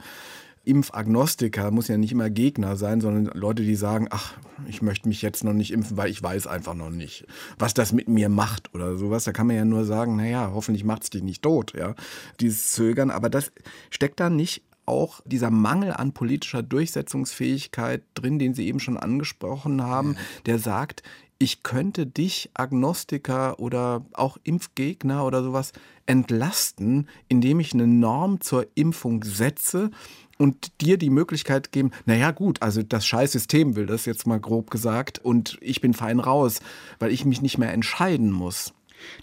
Impfagnostiker 0.66 1.72
muss 1.72 1.90
ja 1.90 1.98
nicht 1.98 2.14
immer 2.14 2.30
Gegner 2.30 2.78
sein, 2.78 3.02
sondern 3.02 3.38
Leute, 3.38 3.64
die 3.64 3.76
sagen, 3.76 4.08
ach, 4.12 4.36
ich 4.66 4.82
möchte 4.82 5.10
mich 5.10 5.22
jetzt 5.22 5.44
noch 5.44 5.52
nicht 5.52 5.74
impfen, 5.74 5.98
weil 5.98 6.10
ich 6.10 6.24
weiß 6.24 6.48
einfach 6.48 6.74
noch 6.74 6.90
nicht, 6.90 7.26
was 7.60 7.74
das 7.74 7.92
mit 7.92 8.08
mir 8.08 8.30
macht 8.30 8.74
oder 8.74 8.96
sowas. 8.96 9.26
Da 9.26 9.34
kann 9.34 9.48
man 9.48 9.58
ja 9.58 9.66
nur 9.66 9.84
sagen, 9.84 10.16
naja, 10.16 10.52
hoffentlich 10.54 10.86
macht 10.86 11.04
es 11.04 11.10
dich 11.10 11.22
nicht 11.22 11.42
tot, 11.42 11.74
ja. 11.78 11.96
Dieses 12.40 12.72
Zögern, 12.72 13.12
aber 13.12 13.30
das 13.30 13.52
steckt 13.90 14.22
da 14.22 14.30
nicht 14.30 14.64
auch 14.86 15.22
dieser 15.26 15.52
Mangel 15.52 15.92
an 15.94 16.14
politischer 16.14 16.64
Durchsetzungsfähigkeit 16.64 18.04
drin, 18.14 18.40
den 18.40 18.54
Sie 18.54 18.68
eben 18.68 18.80
schon 18.80 18.98
angesprochen 18.98 19.82
haben, 19.82 20.16
der 20.46 20.60
sagt, 20.60 21.04
ich 21.40 21.62
könnte 21.62 22.06
dich, 22.06 22.52
Agnostiker 22.54 23.60
oder 23.60 24.06
auch 24.14 24.38
Impfgegner 24.44 25.26
oder 25.26 25.44
sowas, 25.44 25.74
entlasten, 26.06 27.10
indem 27.28 27.60
ich 27.60 27.74
eine 27.74 27.88
Norm 27.88 28.40
zur 28.40 28.68
Impfung 28.76 29.24
setze 29.24 29.92
und 30.38 30.82
dir 30.82 30.98
die 30.98 31.10
Möglichkeit 31.10 31.72
geben, 31.72 31.92
naja 32.06 32.32
gut, 32.32 32.62
also 32.62 32.82
das 32.82 33.06
Scheißsystem 33.06 33.76
will 33.76 33.86
das 33.86 34.06
jetzt 34.06 34.26
mal 34.26 34.40
grob 34.40 34.72
gesagt 34.72 35.20
und 35.20 35.58
ich 35.62 35.82
bin 35.82 35.94
fein 35.94 36.20
raus, 36.20 36.62
weil 37.00 37.12
ich 37.12 37.26
mich 37.26 37.42
nicht 37.42 37.58
mehr 37.58 37.74
entscheiden 37.74 38.32
muss. 38.32 38.74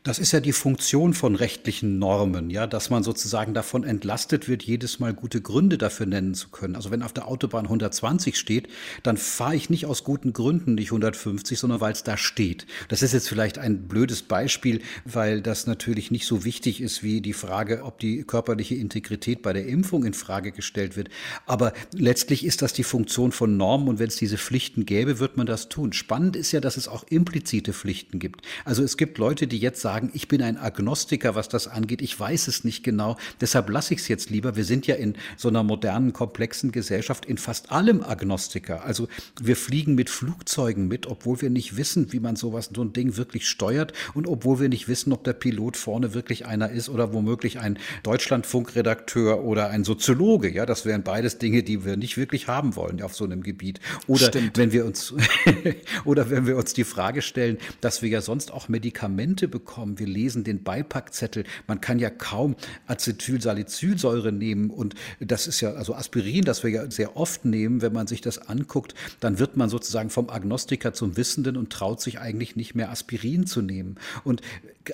Das 0.02 0.18
ist 0.18 0.32
ja 0.32 0.40
die 0.40 0.52
Funktion 0.52 1.14
von 1.14 1.34
rechtlichen 1.34 1.98
Normen, 1.98 2.50
ja, 2.50 2.66
dass 2.66 2.90
man 2.90 3.02
sozusagen 3.02 3.54
davon 3.54 3.84
entlastet 3.84 4.48
wird, 4.48 4.62
jedes 4.62 4.98
Mal 4.98 5.12
gute 5.14 5.40
Gründe 5.40 5.78
dafür 5.78 6.06
nennen 6.06 6.34
zu 6.34 6.48
können. 6.48 6.76
Also 6.76 6.90
wenn 6.90 7.02
auf 7.02 7.12
der 7.12 7.28
Autobahn 7.28 7.66
120 7.66 8.38
steht, 8.38 8.68
dann 9.02 9.16
fahre 9.16 9.54
ich 9.54 9.70
nicht 9.70 9.86
aus 9.86 10.04
guten 10.04 10.32
Gründen 10.32 10.74
nicht 10.74 10.88
150, 10.88 11.58
sondern 11.58 11.80
weil 11.80 11.92
es 11.92 12.02
da 12.02 12.16
steht. 12.16 12.66
Das 12.88 13.02
ist 13.02 13.12
jetzt 13.12 13.28
vielleicht 13.28 13.58
ein 13.58 13.88
blödes 13.88 14.22
Beispiel, 14.22 14.80
weil 15.04 15.42
das 15.42 15.66
natürlich 15.66 16.10
nicht 16.10 16.26
so 16.26 16.44
wichtig 16.44 16.80
ist 16.80 17.02
wie 17.02 17.20
die 17.20 17.32
Frage, 17.32 17.84
ob 17.84 17.98
die 17.98 18.24
körperliche 18.24 18.74
Integrität 18.74 19.42
bei 19.42 19.52
der 19.52 19.66
Impfung 19.66 20.04
in 20.04 20.14
Frage 20.14 20.52
gestellt 20.52 20.96
wird. 20.96 21.08
Aber 21.46 21.72
letztlich 21.94 22.44
ist 22.44 22.62
das 22.62 22.72
die 22.72 22.84
Funktion 22.84 23.32
von 23.32 23.56
Normen 23.56 23.88
und 23.88 23.98
wenn 23.98 24.08
es 24.08 24.16
diese 24.16 24.38
Pflichten 24.38 24.86
gäbe, 24.86 25.18
wird 25.18 25.36
man 25.36 25.46
das 25.46 25.68
tun. 25.68 25.92
Spannend 25.92 26.36
ist 26.36 26.52
ja, 26.52 26.60
dass 26.60 26.76
es 26.76 26.88
auch 26.88 27.04
implizite 27.08 27.72
Pflichten 27.72 28.18
gibt. 28.18 28.42
Also 28.64 28.82
es 28.82 28.96
gibt 28.96 29.18
Leute, 29.18 29.46
die 29.46 29.58
jetzt 29.58 29.69
jetzt 29.70 29.80
sagen, 29.80 30.10
ich 30.14 30.26
bin 30.28 30.42
ein 30.42 30.56
Agnostiker, 30.56 31.34
was 31.34 31.48
das 31.48 31.68
angeht, 31.68 32.02
ich 32.02 32.18
weiß 32.18 32.48
es 32.48 32.64
nicht 32.64 32.82
genau, 32.82 33.16
deshalb 33.40 33.70
lasse 33.70 33.94
ich 33.94 34.00
es 34.00 34.08
jetzt 34.08 34.30
lieber. 34.30 34.56
Wir 34.56 34.64
sind 34.64 34.86
ja 34.86 34.96
in 34.96 35.14
so 35.36 35.48
einer 35.48 35.62
modernen, 35.62 36.12
komplexen 36.12 36.72
Gesellschaft 36.72 37.24
in 37.24 37.38
fast 37.38 37.70
allem 37.70 38.02
Agnostiker. 38.02 38.84
Also 38.84 39.08
wir 39.40 39.56
fliegen 39.56 39.94
mit 39.94 40.10
Flugzeugen 40.10 40.88
mit, 40.88 41.06
obwohl 41.06 41.40
wir 41.40 41.50
nicht 41.50 41.76
wissen, 41.76 42.12
wie 42.12 42.20
man 42.20 42.34
sowas, 42.34 42.70
so 42.74 42.82
ein 42.82 42.92
Ding 42.92 43.16
wirklich 43.16 43.48
steuert 43.48 43.92
und 44.14 44.26
obwohl 44.26 44.60
wir 44.60 44.68
nicht 44.68 44.88
wissen, 44.88 45.12
ob 45.12 45.22
der 45.22 45.34
Pilot 45.34 45.76
vorne 45.76 46.14
wirklich 46.14 46.46
einer 46.46 46.70
ist 46.70 46.88
oder 46.88 47.12
womöglich 47.12 47.60
ein 47.60 47.78
Deutschlandfunkredakteur 48.02 49.44
oder 49.44 49.70
ein 49.70 49.84
Soziologe. 49.84 50.50
Ja, 50.50 50.66
das 50.66 50.84
wären 50.84 51.04
beides 51.04 51.38
Dinge, 51.38 51.62
die 51.62 51.84
wir 51.84 51.96
nicht 51.96 52.16
wirklich 52.16 52.48
haben 52.48 52.74
wollen 52.74 53.00
auf 53.02 53.14
so 53.14 53.24
einem 53.24 53.42
Gebiet. 53.42 53.78
Oder 54.08 54.26
Stimmt. 54.26 54.58
wenn 54.58 54.72
wir 54.72 54.84
uns 54.84 55.14
oder 56.04 56.28
wenn 56.30 56.46
wir 56.46 56.56
uns 56.56 56.74
die 56.74 56.84
Frage 56.84 57.22
stellen, 57.22 57.58
dass 57.80 58.02
wir 58.02 58.08
ja 58.08 58.20
sonst 58.20 58.52
auch 58.52 58.68
Medikamente 58.68 59.46
bekommen, 59.46 59.59
bekommen. 59.60 59.98
Wir 59.98 60.06
lesen 60.06 60.42
den 60.42 60.62
Beipackzettel. 60.62 61.44
Man 61.66 61.80
kann 61.80 61.98
ja 61.98 62.10
kaum 62.10 62.56
Acetylsalicylsäure 62.86 64.32
nehmen 64.32 64.70
und 64.70 64.94
das 65.20 65.46
ist 65.46 65.60
ja 65.60 65.72
also 65.74 65.94
Aspirin, 65.94 66.44
das 66.44 66.62
wir 66.62 66.70
ja 66.70 66.90
sehr 66.90 67.16
oft 67.16 67.44
nehmen. 67.44 67.82
Wenn 67.82 67.92
man 67.92 68.06
sich 68.06 68.20
das 68.20 68.38
anguckt, 68.38 68.94
dann 69.20 69.38
wird 69.38 69.56
man 69.56 69.68
sozusagen 69.68 70.10
vom 70.10 70.30
Agnostiker 70.30 70.92
zum 70.92 71.16
Wissenden 71.16 71.56
und 71.56 71.70
traut 71.70 72.00
sich 72.00 72.18
eigentlich 72.18 72.56
nicht 72.56 72.74
mehr 72.74 72.90
Aspirin 72.90 73.46
zu 73.46 73.60
nehmen. 73.60 73.96
Und 74.24 74.40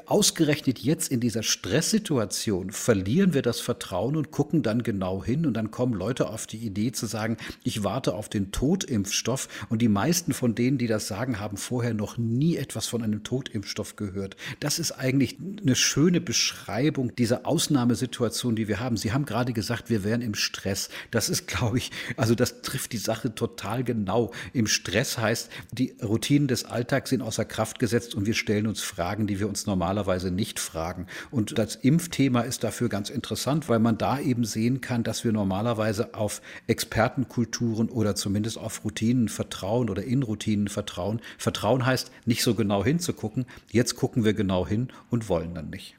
ausgerechnet 0.06 0.80
jetzt 0.80 1.10
in 1.10 1.20
dieser 1.20 1.42
Stresssituation 1.42 2.70
verlieren 2.70 3.34
wir 3.34 3.42
das 3.42 3.60
Vertrauen 3.60 4.16
und 4.16 4.30
gucken 4.30 4.62
dann 4.62 4.82
genau 4.82 5.24
hin 5.24 5.46
und 5.46 5.54
dann 5.54 5.70
kommen 5.70 5.94
Leute 5.94 6.28
auf 6.28 6.46
die 6.46 6.58
Idee 6.58 6.92
zu 6.92 7.06
sagen, 7.06 7.36
ich 7.62 7.84
warte 7.84 8.14
auf 8.14 8.28
den 8.28 8.50
Totimpfstoff 8.50 9.48
und 9.68 9.80
die 9.80 9.88
meisten 9.88 10.32
von 10.32 10.54
denen, 10.54 10.76
die 10.76 10.88
das 10.88 11.06
sagen, 11.06 11.38
haben 11.38 11.56
vorher 11.56 11.94
noch 11.94 12.18
nie 12.18 12.56
etwas 12.56 12.86
von 12.88 13.02
einem 13.02 13.22
Totimpfstoff 13.22 13.96
gehört. 13.96 14.36
Das 14.60 14.78
ist 14.78 14.92
eigentlich 14.92 15.36
eine 15.60 15.76
schöne 15.76 16.20
Beschreibung 16.20 17.14
dieser 17.14 17.46
Ausnahmesituation, 17.46 18.56
die 18.56 18.68
wir 18.68 18.80
haben. 18.80 18.96
Sie 18.96 19.12
haben 19.12 19.26
gerade 19.26 19.52
gesagt, 19.52 19.90
wir 19.90 20.04
wären 20.04 20.22
im 20.22 20.34
Stress. 20.34 20.88
Das 21.10 21.28
ist, 21.28 21.46
glaube 21.56 21.78
ich, 21.78 21.90
also 22.16 22.34
das 22.34 22.62
trifft 22.62 22.92
die 22.92 22.98
Sache 22.98 23.34
total 23.34 23.84
genau. 23.84 24.32
Im 24.52 24.66
Stress 24.66 25.18
heißt, 25.18 25.50
die 25.72 25.94
Routinen 26.02 26.48
des 26.48 26.64
Alltags 26.64 27.10
sind 27.10 27.22
außer 27.22 27.44
Kraft 27.44 27.78
gesetzt 27.78 28.14
und 28.14 28.26
wir 28.26 28.34
stellen 28.34 28.66
uns 28.66 28.82
Fragen, 28.82 29.26
die 29.26 29.40
wir 29.40 29.48
uns 29.48 29.66
normalerweise 29.66 30.30
nicht 30.30 30.60
fragen. 30.60 31.06
Und 31.30 31.58
das 31.58 31.76
Impfthema 31.76 32.42
ist 32.42 32.64
dafür 32.64 32.88
ganz 32.88 33.10
interessant, 33.10 33.68
weil 33.68 33.78
man 33.78 33.98
da 33.98 34.20
eben 34.20 34.44
sehen 34.44 34.80
kann, 34.80 35.02
dass 35.02 35.24
wir 35.24 35.32
normalerweise 35.32 36.14
auf 36.14 36.42
Expertenkulturen 36.66 37.88
oder 37.88 38.14
zumindest 38.14 38.58
auf 38.58 38.84
Routinen 38.84 39.28
vertrauen 39.28 39.90
oder 39.90 40.04
in 40.04 40.22
Routinen 40.22 40.68
vertrauen. 40.68 41.20
Vertrauen 41.38 41.86
heißt, 41.86 42.10
nicht 42.24 42.42
so 42.42 42.54
genau 42.54 42.84
hinzugucken. 42.84 43.46
Jetzt 43.70 43.96
gucken 43.96 44.24
wir 44.24 44.34
genau 44.36 44.66
hin 44.66 44.88
und 45.10 45.28
wollen 45.28 45.54
dann 45.54 45.70
nicht. 45.70 45.96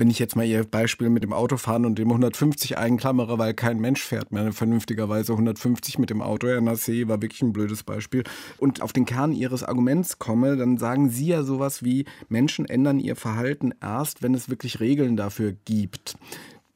Wenn 0.00 0.10
ich 0.10 0.20
jetzt 0.20 0.36
mal 0.36 0.46
Ihr 0.46 0.62
Beispiel 0.62 1.10
mit 1.10 1.24
dem 1.24 1.32
Autofahren 1.32 1.84
und 1.84 1.98
dem 1.98 2.06
150 2.06 2.78
einklammere, 2.78 3.36
weil 3.36 3.52
kein 3.52 3.80
Mensch 3.80 4.00
fährt 4.00 4.30
mehr 4.30 4.52
vernünftigerweise 4.52 5.32
150 5.32 5.98
mit 5.98 6.08
dem 6.08 6.22
Auto, 6.22 6.46
Herr 6.46 6.60
Nassé, 6.60 7.08
war 7.08 7.20
wirklich 7.20 7.42
ein 7.42 7.52
blödes 7.52 7.82
Beispiel, 7.82 8.22
und 8.58 8.80
auf 8.80 8.92
den 8.92 9.06
Kern 9.06 9.32
Ihres 9.32 9.64
Arguments 9.64 10.20
komme, 10.20 10.56
dann 10.56 10.78
sagen 10.78 11.10
Sie 11.10 11.26
ja 11.26 11.42
sowas 11.42 11.82
wie, 11.82 12.04
Menschen 12.28 12.64
ändern 12.64 13.00
ihr 13.00 13.16
Verhalten 13.16 13.74
erst, 13.82 14.22
wenn 14.22 14.34
es 14.34 14.48
wirklich 14.48 14.78
Regeln 14.78 15.16
dafür 15.16 15.52
gibt. 15.64 16.16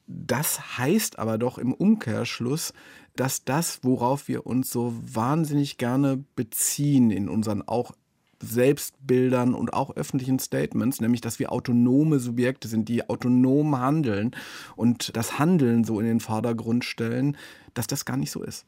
Das 0.08 0.78
heißt 0.78 1.20
aber 1.20 1.38
doch 1.38 1.58
im 1.58 1.72
Umkehrschluss, 1.72 2.72
dass 3.14 3.44
das, 3.44 3.80
worauf 3.82 4.26
wir 4.26 4.46
uns 4.46 4.72
so 4.72 4.94
wahnsinnig 5.00 5.78
gerne 5.78 6.24
beziehen 6.34 7.12
in 7.12 7.28
unseren 7.28 7.62
auch 7.62 7.92
Selbstbildern 8.42 9.54
und 9.54 9.72
auch 9.72 9.96
öffentlichen 9.96 10.38
Statements, 10.38 11.00
nämlich 11.00 11.20
dass 11.20 11.38
wir 11.38 11.52
autonome 11.52 12.18
Subjekte 12.18 12.68
sind, 12.68 12.88
die 12.88 13.08
autonom 13.08 13.78
handeln 13.78 14.32
und 14.76 15.16
das 15.16 15.38
Handeln 15.38 15.84
so 15.84 16.00
in 16.00 16.06
den 16.06 16.20
Vordergrund 16.20 16.84
stellen, 16.84 17.36
dass 17.74 17.86
das 17.86 18.04
gar 18.04 18.16
nicht 18.16 18.30
so 18.30 18.42
ist. 18.42 18.66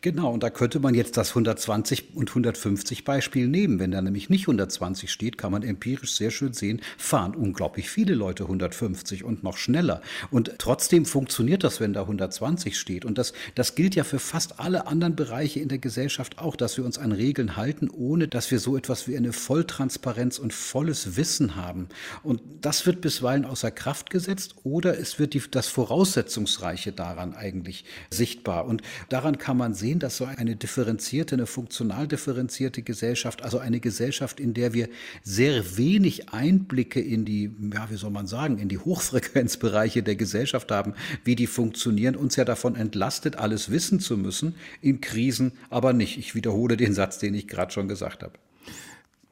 Genau, 0.00 0.32
und 0.32 0.42
da 0.42 0.50
könnte 0.50 0.80
man 0.80 0.94
jetzt 0.94 1.16
das 1.16 1.30
120 1.30 2.14
und 2.14 2.28
150 2.28 3.04
Beispiel 3.04 3.48
nehmen. 3.48 3.78
Wenn 3.78 3.90
da 3.90 4.00
nämlich 4.00 4.30
nicht 4.30 4.42
120 4.42 5.10
steht, 5.10 5.38
kann 5.38 5.52
man 5.52 5.62
empirisch 5.62 6.12
sehr 6.12 6.30
schön 6.30 6.52
sehen, 6.52 6.80
fahren 6.96 7.34
unglaublich 7.34 7.90
viele 7.90 8.14
Leute 8.14 8.44
150 8.44 9.24
und 9.24 9.42
noch 9.42 9.56
schneller. 9.56 10.02
Und 10.30 10.52
trotzdem 10.58 11.04
funktioniert 11.04 11.64
das, 11.64 11.80
wenn 11.80 11.92
da 11.92 12.02
120 12.02 12.78
steht. 12.78 13.04
Und 13.04 13.18
das, 13.18 13.32
das 13.54 13.74
gilt 13.74 13.94
ja 13.94 14.04
für 14.04 14.18
fast 14.18 14.60
alle 14.60 14.86
anderen 14.86 15.16
Bereiche 15.16 15.60
in 15.60 15.68
der 15.68 15.78
Gesellschaft 15.78 16.38
auch, 16.38 16.56
dass 16.56 16.76
wir 16.76 16.84
uns 16.84 16.98
an 16.98 17.12
Regeln 17.12 17.56
halten, 17.56 17.90
ohne 17.90 18.28
dass 18.28 18.50
wir 18.50 18.58
so 18.58 18.76
etwas 18.76 19.08
wie 19.08 19.16
eine 19.16 19.32
Volltransparenz 19.32 20.38
und 20.38 20.52
volles 20.52 21.16
Wissen 21.16 21.56
haben. 21.56 21.88
Und 22.22 22.40
das 22.60 22.86
wird 22.86 23.00
bisweilen 23.00 23.44
außer 23.44 23.70
Kraft 23.70 24.10
gesetzt 24.10 24.56
oder 24.64 24.98
es 24.98 25.18
wird 25.18 25.34
die, 25.34 25.42
das 25.50 25.68
Voraussetzungsreiche 25.68 26.92
daran 26.92 27.34
eigentlich 27.34 27.84
sichtbar. 28.10 28.66
Und 28.66 28.82
daran 29.08 29.38
kann 29.38 29.55
kann 29.56 29.70
man 29.70 29.74
sehen, 29.74 30.00
dass 30.00 30.18
so 30.18 30.26
eine 30.26 30.54
differenzierte, 30.54 31.34
eine 31.34 31.46
funktional 31.46 32.06
differenzierte 32.06 32.82
Gesellschaft, 32.82 33.42
also 33.42 33.58
eine 33.58 33.80
Gesellschaft, 33.80 34.38
in 34.38 34.52
der 34.52 34.74
wir 34.74 34.90
sehr 35.22 35.78
wenig 35.78 36.28
Einblicke 36.28 37.00
in 37.00 37.24
die, 37.24 37.50
ja, 37.72 37.88
wie 37.88 37.96
soll 37.96 38.10
man 38.10 38.26
sagen, 38.26 38.58
in 38.58 38.68
die 38.68 38.76
Hochfrequenzbereiche 38.76 40.02
der 40.02 40.14
Gesellschaft 40.14 40.70
haben, 40.70 40.92
wie 41.24 41.36
die 41.36 41.46
funktionieren, 41.46 42.16
uns 42.16 42.36
ja 42.36 42.44
davon 42.44 42.76
entlastet, 42.76 43.36
alles 43.36 43.70
wissen 43.70 43.98
zu 43.98 44.18
müssen, 44.18 44.56
in 44.82 45.00
Krisen 45.00 45.52
aber 45.70 45.94
nicht. 45.94 46.18
Ich 46.18 46.34
wiederhole 46.34 46.76
den 46.76 46.92
Satz, 46.92 47.18
den 47.18 47.32
ich 47.32 47.48
gerade 47.48 47.72
schon 47.72 47.88
gesagt 47.88 48.22
habe. 48.22 48.34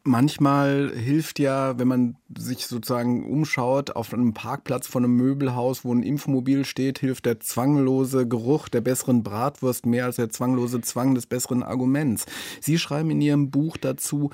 Manchmal 0.07 0.93
hilft 0.95 1.39
ja, 1.39 1.79
wenn 1.79 1.89
man 1.89 2.17
sich 2.37 2.67
sozusagen 2.67 3.25
umschaut 3.25 3.97
auf 3.97 4.13
einem 4.13 4.35
Parkplatz 4.35 4.87
von 4.87 5.03
einem 5.03 5.17
Möbelhaus, 5.17 5.83
wo 5.83 5.95
ein 5.95 6.03
Impfmobil 6.03 6.67
steht, 6.67 6.99
hilft 6.99 7.25
der 7.25 7.41
zwanglose 7.41 8.29
Geruch 8.29 8.69
der 8.69 8.83
besseren 8.83 9.23
Bratwurst 9.23 9.87
mehr 9.87 10.05
als 10.05 10.17
der 10.17 10.29
zwanglose 10.29 10.83
Zwang 10.83 11.15
des 11.15 11.25
besseren 11.25 11.63
Arguments. 11.63 12.27
Sie 12.61 12.79
schreiben 12.79 13.11
in 13.11 13.23
Ihrem 13.23 13.51
Buch 13.51 13.79
dazu, 13.79 14.29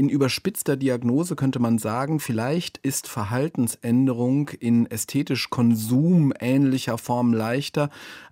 in 0.00 0.08
überspitzter 0.08 0.78
Diagnose 0.78 1.36
könnte 1.36 1.58
man 1.58 1.76
sagen, 1.76 2.20
vielleicht 2.20 2.78
ist 2.78 3.06
Verhaltensänderung 3.06 4.48
in 4.58 4.86
ästhetisch 4.86 5.50
konsumähnlicher 5.50 6.96
Form 6.96 7.34
leichter, 7.34 7.90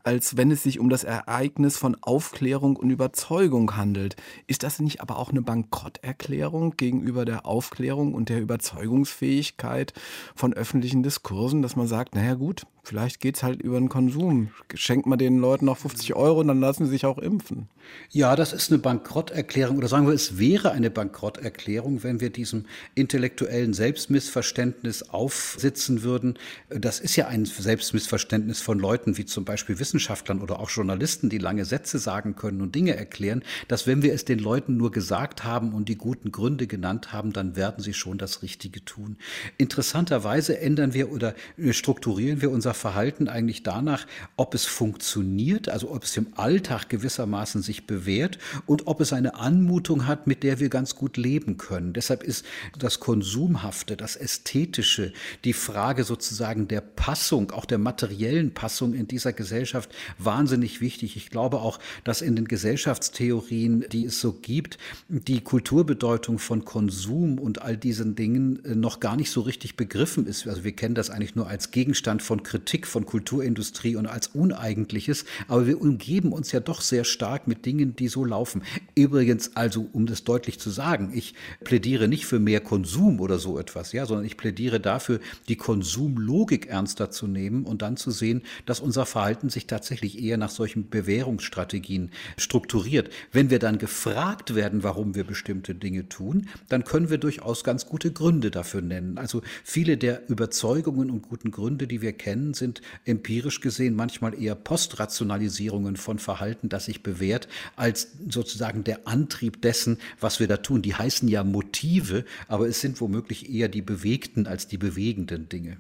als 0.09 0.39
wenn 0.39 0.51
es 0.51 0.63
sich 0.63 0.81
um 0.81 0.89
das 0.89 1.05
Ereignis 1.05 1.77
von 1.77 1.95
Aufklärung 2.01 2.77
und 2.77 2.89
Überzeugung 2.89 3.77
handelt. 3.77 4.17
Ist 4.47 4.63
das 4.63 4.79
nicht 4.79 5.03
aber 5.03 5.19
auch 5.19 5.29
eine 5.29 5.43
Bankrotterklärung 5.43 6.79
gegenüber 6.79 7.27
der 7.27 7.45
Aufklärung 7.45 8.15
und 8.15 8.31
der 8.31 8.41
Überzeugungsfähigkeit 8.41 9.93
von 10.35 10.55
öffentlichen 10.55 11.03
Diskursen, 11.03 11.61
dass 11.61 11.77
man 11.77 11.87
sagt, 11.87 12.15
naja 12.15 12.37
gut, 12.37 12.63
vielleicht 12.85 13.21
geht 13.21 13.37
es 13.37 13.43
halt 13.43 13.61
über 13.61 13.79
den 13.79 13.91
Konsum. 13.91 14.49
Schenkt 14.73 15.05
man 15.05 15.19
den 15.19 15.41
Leuten 15.41 15.67
noch 15.67 15.77
50 15.77 16.17
Euro 16.17 16.41
und 16.41 16.49
dann 16.49 16.61
lassen 16.61 16.87
sie 16.87 16.93
sich 16.93 17.05
auch 17.05 17.19
impfen. 17.19 17.69
Ja, 18.11 18.35
das 18.35 18.53
ist 18.53 18.71
eine 18.71 18.79
Bankrotterklärung 18.79 19.77
oder 19.77 19.89
sagen 19.89 20.07
wir, 20.07 20.15
es 20.15 20.39
wäre 20.39 20.73
eine 20.73 20.91
Bankrotterklärung, 20.91 22.03
wenn 22.03 22.21
wir 22.21 22.31
diesem 22.31 22.65
intellektuellen 22.95 23.75
Selbstmissverständnis 23.75 25.11
aufsitzen 25.11 26.03
würden. 26.03 26.39
Das 26.71 27.01
ist 27.01 27.17
ja 27.17 27.29
ein 27.29 27.45
Selbstmissverständnis 27.45 28.63
von 28.63 28.79
Leuten 28.79 29.19
wie 29.19 29.27
zum 29.27 29.45
Beispiel 29.45 29.79
Wissenschaftlern 29.79 29.98
Wissenschaftlern 29.99 30.41
oder 30.41 30.61
auch 30.61 30.71
Journalisten, 30.71 31.29
die 31.29 31.39
lange 31.39 31.65
Sätze 31.65 31.99
sagen 31.99 32.37
können 32.37 32.61
und 32.61 32.75
Dinge 32.75 32.97
erklären, 32.97 33.43
dass 33.67 33.89
wenn 33.89 34.03
wir 34.03 34.15
es 34.15 34.25
den 34.25 34.39
Leuten 34.39 34.77
nur 34.77 34.93
gesagt 34.93 35.43
haben 35.43 35.75
und 35.75 35.89
die 35.89 35.97
guten 35.97 36.31
Gründe 36.31 36.69
genannt 36.69 37.13
haben, 37.13 37.33
dann 37.33 37.57
werden 37.57 37.83
sie 37.83 37.95
schon 37.95 38.17
das 38.17 38.43
Richtige 38.43 38.85
tun. 38.85 39.17
Interessanterweise 39.57 40.61
ändern 40.61 40.95
wir 40.95 41.11
oder 41.11 41.35
strukturieren 41.71 42.41
wir 42.41 42.53
unser 42.53 42.75
Verhalten 42.75 43.29
eigentlich 43.29 43.65
danach, 43.65 44.07
ob 44.37 44.55
es 44.55 44.67
funktioniert, 44.67 45.69
also 45.69 45.91
ob 45.91 46.05
es 46.05 46.17
im 46.17 46.29
Alltag 46.37 46.89
gewissermaßen 46.89 47.61
sich 47.61 47.89
bewährt 47.89 48.39
und 48.67 48.87
ob 48.87 49.01
es 49.01 49.13
eine 49.13 49.35
Anmutung 49.35 50.07
hat, 50.07 50.29
mit 50.29 50.45
der 50.45 50.61
wir 50.61 50.69
ganz 50.69 50.95
gut 50.95 51.17
leben 51.17 51.57
können. 51.57 51.93
Deshalb 51.93 52.23
ist 52.23 52.45
das 52.79 53.01
Konsumhafte, 53.01 53.97
das 53.97 54.15
Ästhetische, 54.15 55.13
die 55.45 55.53
Frage 55.53 56.05
sozusagen 56.05 56.69
der 56.69 56.83
Passung, 56.83 57.51
auch 57.51 57.65
der 57.65 57.79
materiellen 57.79 58.55
Passung 58.55 58.95
in 58.95 59.09
dieser 59.09 59.33
Gesellschaft 59.33 59.88
wahnsinnig 60.19 60.81
wichtig. 60.81 61.17
Ich 61.17 61.31
glaube 61.31 61.59
auch, 61.59 61.79
dass 62.05 62.23
in 62.23 62.37
den 62.37 62.47
Gesellschaftstheorien, 62.47 63.85
die 63.91 64.07
es 64.07 64.21
so 64.21 64.33
gibt, 64.33 64.79
die 65.09 65.41
Kulturbedeutung 65.41 66.39
von 66.39 66.65
Konsum 66.65 67.39
und 67.39 67.63
all 67.63 67.77
diesen 67.77 68.15
Dingen 68.15 68.65
äh, 68.65 68.75
noch 68.75 69.01
gar 69.01 69.17
nicht 69.17 69.31
so 69.31 69.41
richtig 69.41 69.77
begriffen 69.77 70.27
ist. 70.27 70.47
Also 70.47 70.65
wir 70.65 70.73
kennen 70.73 70.95
das 70.95 71.11
eigentlich 71.11 71.35
nur 71.35 71.49
als 71.49 71.71
Gegenstand 71.71 72.23
von 72.23 72.43
Kritik 72.43 72.87
von 72.87 73.07
Kulturindustrie 73.07 73.97
und 73.97 74.07
als 74.07 74.29
Uneigentliches, 74.29 75.25
aber 75.47 75.67
wir 75.67 75.81
umgeben 75.81 76.33
uns 76.33 76.53
ja 76.53 76.61
doch 76.61 76.81
sehr 76.81 77.05
stark 77.05 77.47
mit 77.47 77.65
Dingen, 77.67 77.97
die 77.97 78.09
so 78.09 78.25
laufen. 78.25 78.63
Übrigens, 78.95 79.57
also 79.57 79.89
um 79.93 80.07
das 80.07 80.25
deutlich 80.25 80.59
zu 80.59 80.71
sagen, 80.71 81.13
ich 81.15 81.35
plädiere 81.65 82.09
nicht 82.09 82.27
für 82.27 82.39
mehr 82.39 82.61
Konsum 82.61 83.21
oder 83.21 83.39
so 83.39 83.59
etwas, 83.59 83.93
ja, 83.93 84.07
sondern 84.07 84.27
ich 84.27 84.37
plädiere 84.37 84.81
dafür, 84.81 85.21
die 85.49 85.57
Konsumlogik 85.57 86.67
ernster 86.67 87.11
zu 87.11 87.27
nehmen 87.27 87.65
und 87.65 87.83
dann 87.83 87.97
zu 87.97 88.11
sehen, 88.11 88.43
dass 88.67 88.81
unser 88.81 89.07
Verhalten 89.07 89.49
sich 89.49 89.67
tatsächlich 89.69 90.23
eher 90.23 90.37
nach 90.37 90.51
solchen 90.51 90.89
Bewährungsstrategien 90.89 92.11
strukturiert. 92.37 93.11
Wenn 93.33 93.51
wir 93.51 93.59
dann 93.59 93.79
gefragt 93.79 94.55
werden, 94.55 94.83
warum 94.83 95.15
wir 95.15 95.25
bestimmte 95.25 95.75
Dinge 95.75 96.09
tun, 96.09 96.49
dann 96.69 96.85
können 96.85 97.11
wir 97.11 97.19
durchaus 97.19 97.63
ganz 97.65 97.87
gute 97.87 98.13
Gründe 98.13 98.51
dafür 98.51 98.83
nennen. 98.83 99.19
Also 99.19 99.43
viele 99.63 99.97
der 99.97 100.29
Überzeugungen 100.29 101.11
und 101.11 101.23
guten 101.23 101.51
Gründe, 101.51 101.87
die 101.87 102.03
wir 102.03 102.13
kennen, 102.13 102.55
sind 102.55 102.83
empirisch 103.05 103.61
gesehen 103.61 103.95
manchmal 103.95 104.41
eher 104.41 104.55
Postrationalisierungen 104.55 105.97
von 105.97 106.19
Verhalten, 106.19 106.69
das 106.69 106.87
sich 106.87 107.03
bewährt, 107.03 107.49
als 107.77 108.09
sozusagen 108.29 108.85
der 108.85 109.07
Antrieb 109.07 109.63
dessen, 109.63 109.99
was 110.21 110.41
wir 110.41 110.49
da 110.49 110.57
tun. 110.59 110.83
Die 110.83 110.95
heißen 110.95 111.29
ja 111.29 111.45
Motive, 111.45 112.25
aber 112.49 112.69
es 112.69 112.81
sind 112.81 113.01
womöglich 113.01 113.51
eher 113.51 113.69
die 113.69 113.83
bewegten 113.83 114.47
als 114.47 114.67
die 114.69 114.79
bewegenden 114.79 115.49
Dinge. 115.49 115.79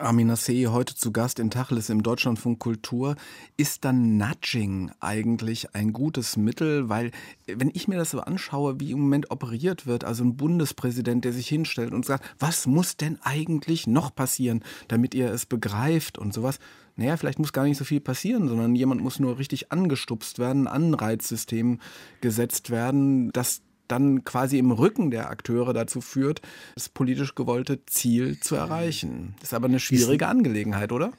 Armin 0.00 0.30
Nassé, 0.30 0.68
heute 0.68 0.94
zu 0.94 1.10
Gast 1.10 1.40
in 1.40 1.50
Tacheles 1.50 1.90
im 1.90 2.04
Deutschlandfunk 2.04 2.60
Kultur. 2.60 3.16
Ist 3.56 3.84
dann 3.84 4.16
Nudging 4.16 4.92
eigentlich 5.00 5.74
ein 5.74 5.92
gutes 5.92 6.36
Mittel? 6.36 6.88
Weil, 6.88 7.10
wenn 7.48 7.72
ich 7.74 7.88
mir 7.88 7.96
das 7.96 8.10
so 8.10 8.20
anschaue, 8.20 8.78
wie 8.78 8.92
im 8.92 9.00
Moment 9.00 9.32
operiert 9.32 9.88
wird, 9.88 10.04
also 10.04 10.22
ein 10.22 10.36
Bundespräsident, 10.36 11.24
der 11.24 11.32
sich 11.32 11.48
hinstellt 11.48 11.92
und 11.92 12.06
sagt, 12.06 12.24
was 12.38 12.68
muss 12.68 12.96
denn 12.96 13.18
eigentlich 13.22 13.88
noch 13.88 14.14
passieren, 14.14 14.62
damit 14.86 15.16
ihr 15.16 15.32
es 15.32 15.46
begreift 15.46 16.16
und 16.16 16.32
sowas. 16.32 16.60
Naja, 16.94 17.16
vielleicht 17.16 17.40
muss 17.40 17.52
gar 17.52 17.64
nicht 17.64 17.76
so 17.76 17.84
viel 17.84 18.00
passieren, 18.00 18.46
sondern 18.46 18.76
jemand 18.76 19.00
muss 19.00 19.18
nur 19.18 19.38
richtig 19.38 19.72
angestupst 19.72 20.38
werden, 20.38 20.68
ein 20.68 20.92
Anreizsystem 20.92 21.80
gesetzt 22.20 22.70
werden, 22.70 23.32
dass 23.32 23.62
dann 23.88 24.24
quasi 24.24 24.58
im 24.58 24.70
Rücken 24.70 25.10
der 25.10 25.30
Akteure 25.30 25.72
dazu 25.72 26.00
führt, 26.00 26.42
das 26.74 26.88
politisch 26.88 27.34
gewollte 27.34 27.84
Ziel 27.86 28.38
zu 28.40 28.54
erreichen. 28.54 29.34
Das 29.40 29.50
ist 29.50 29.54
aber 29.54 29.66
eine 29.66 29.80
schwierige 29.80 30.28
Angelegenheit, 30.28 30.92
oder? 30.92 31.12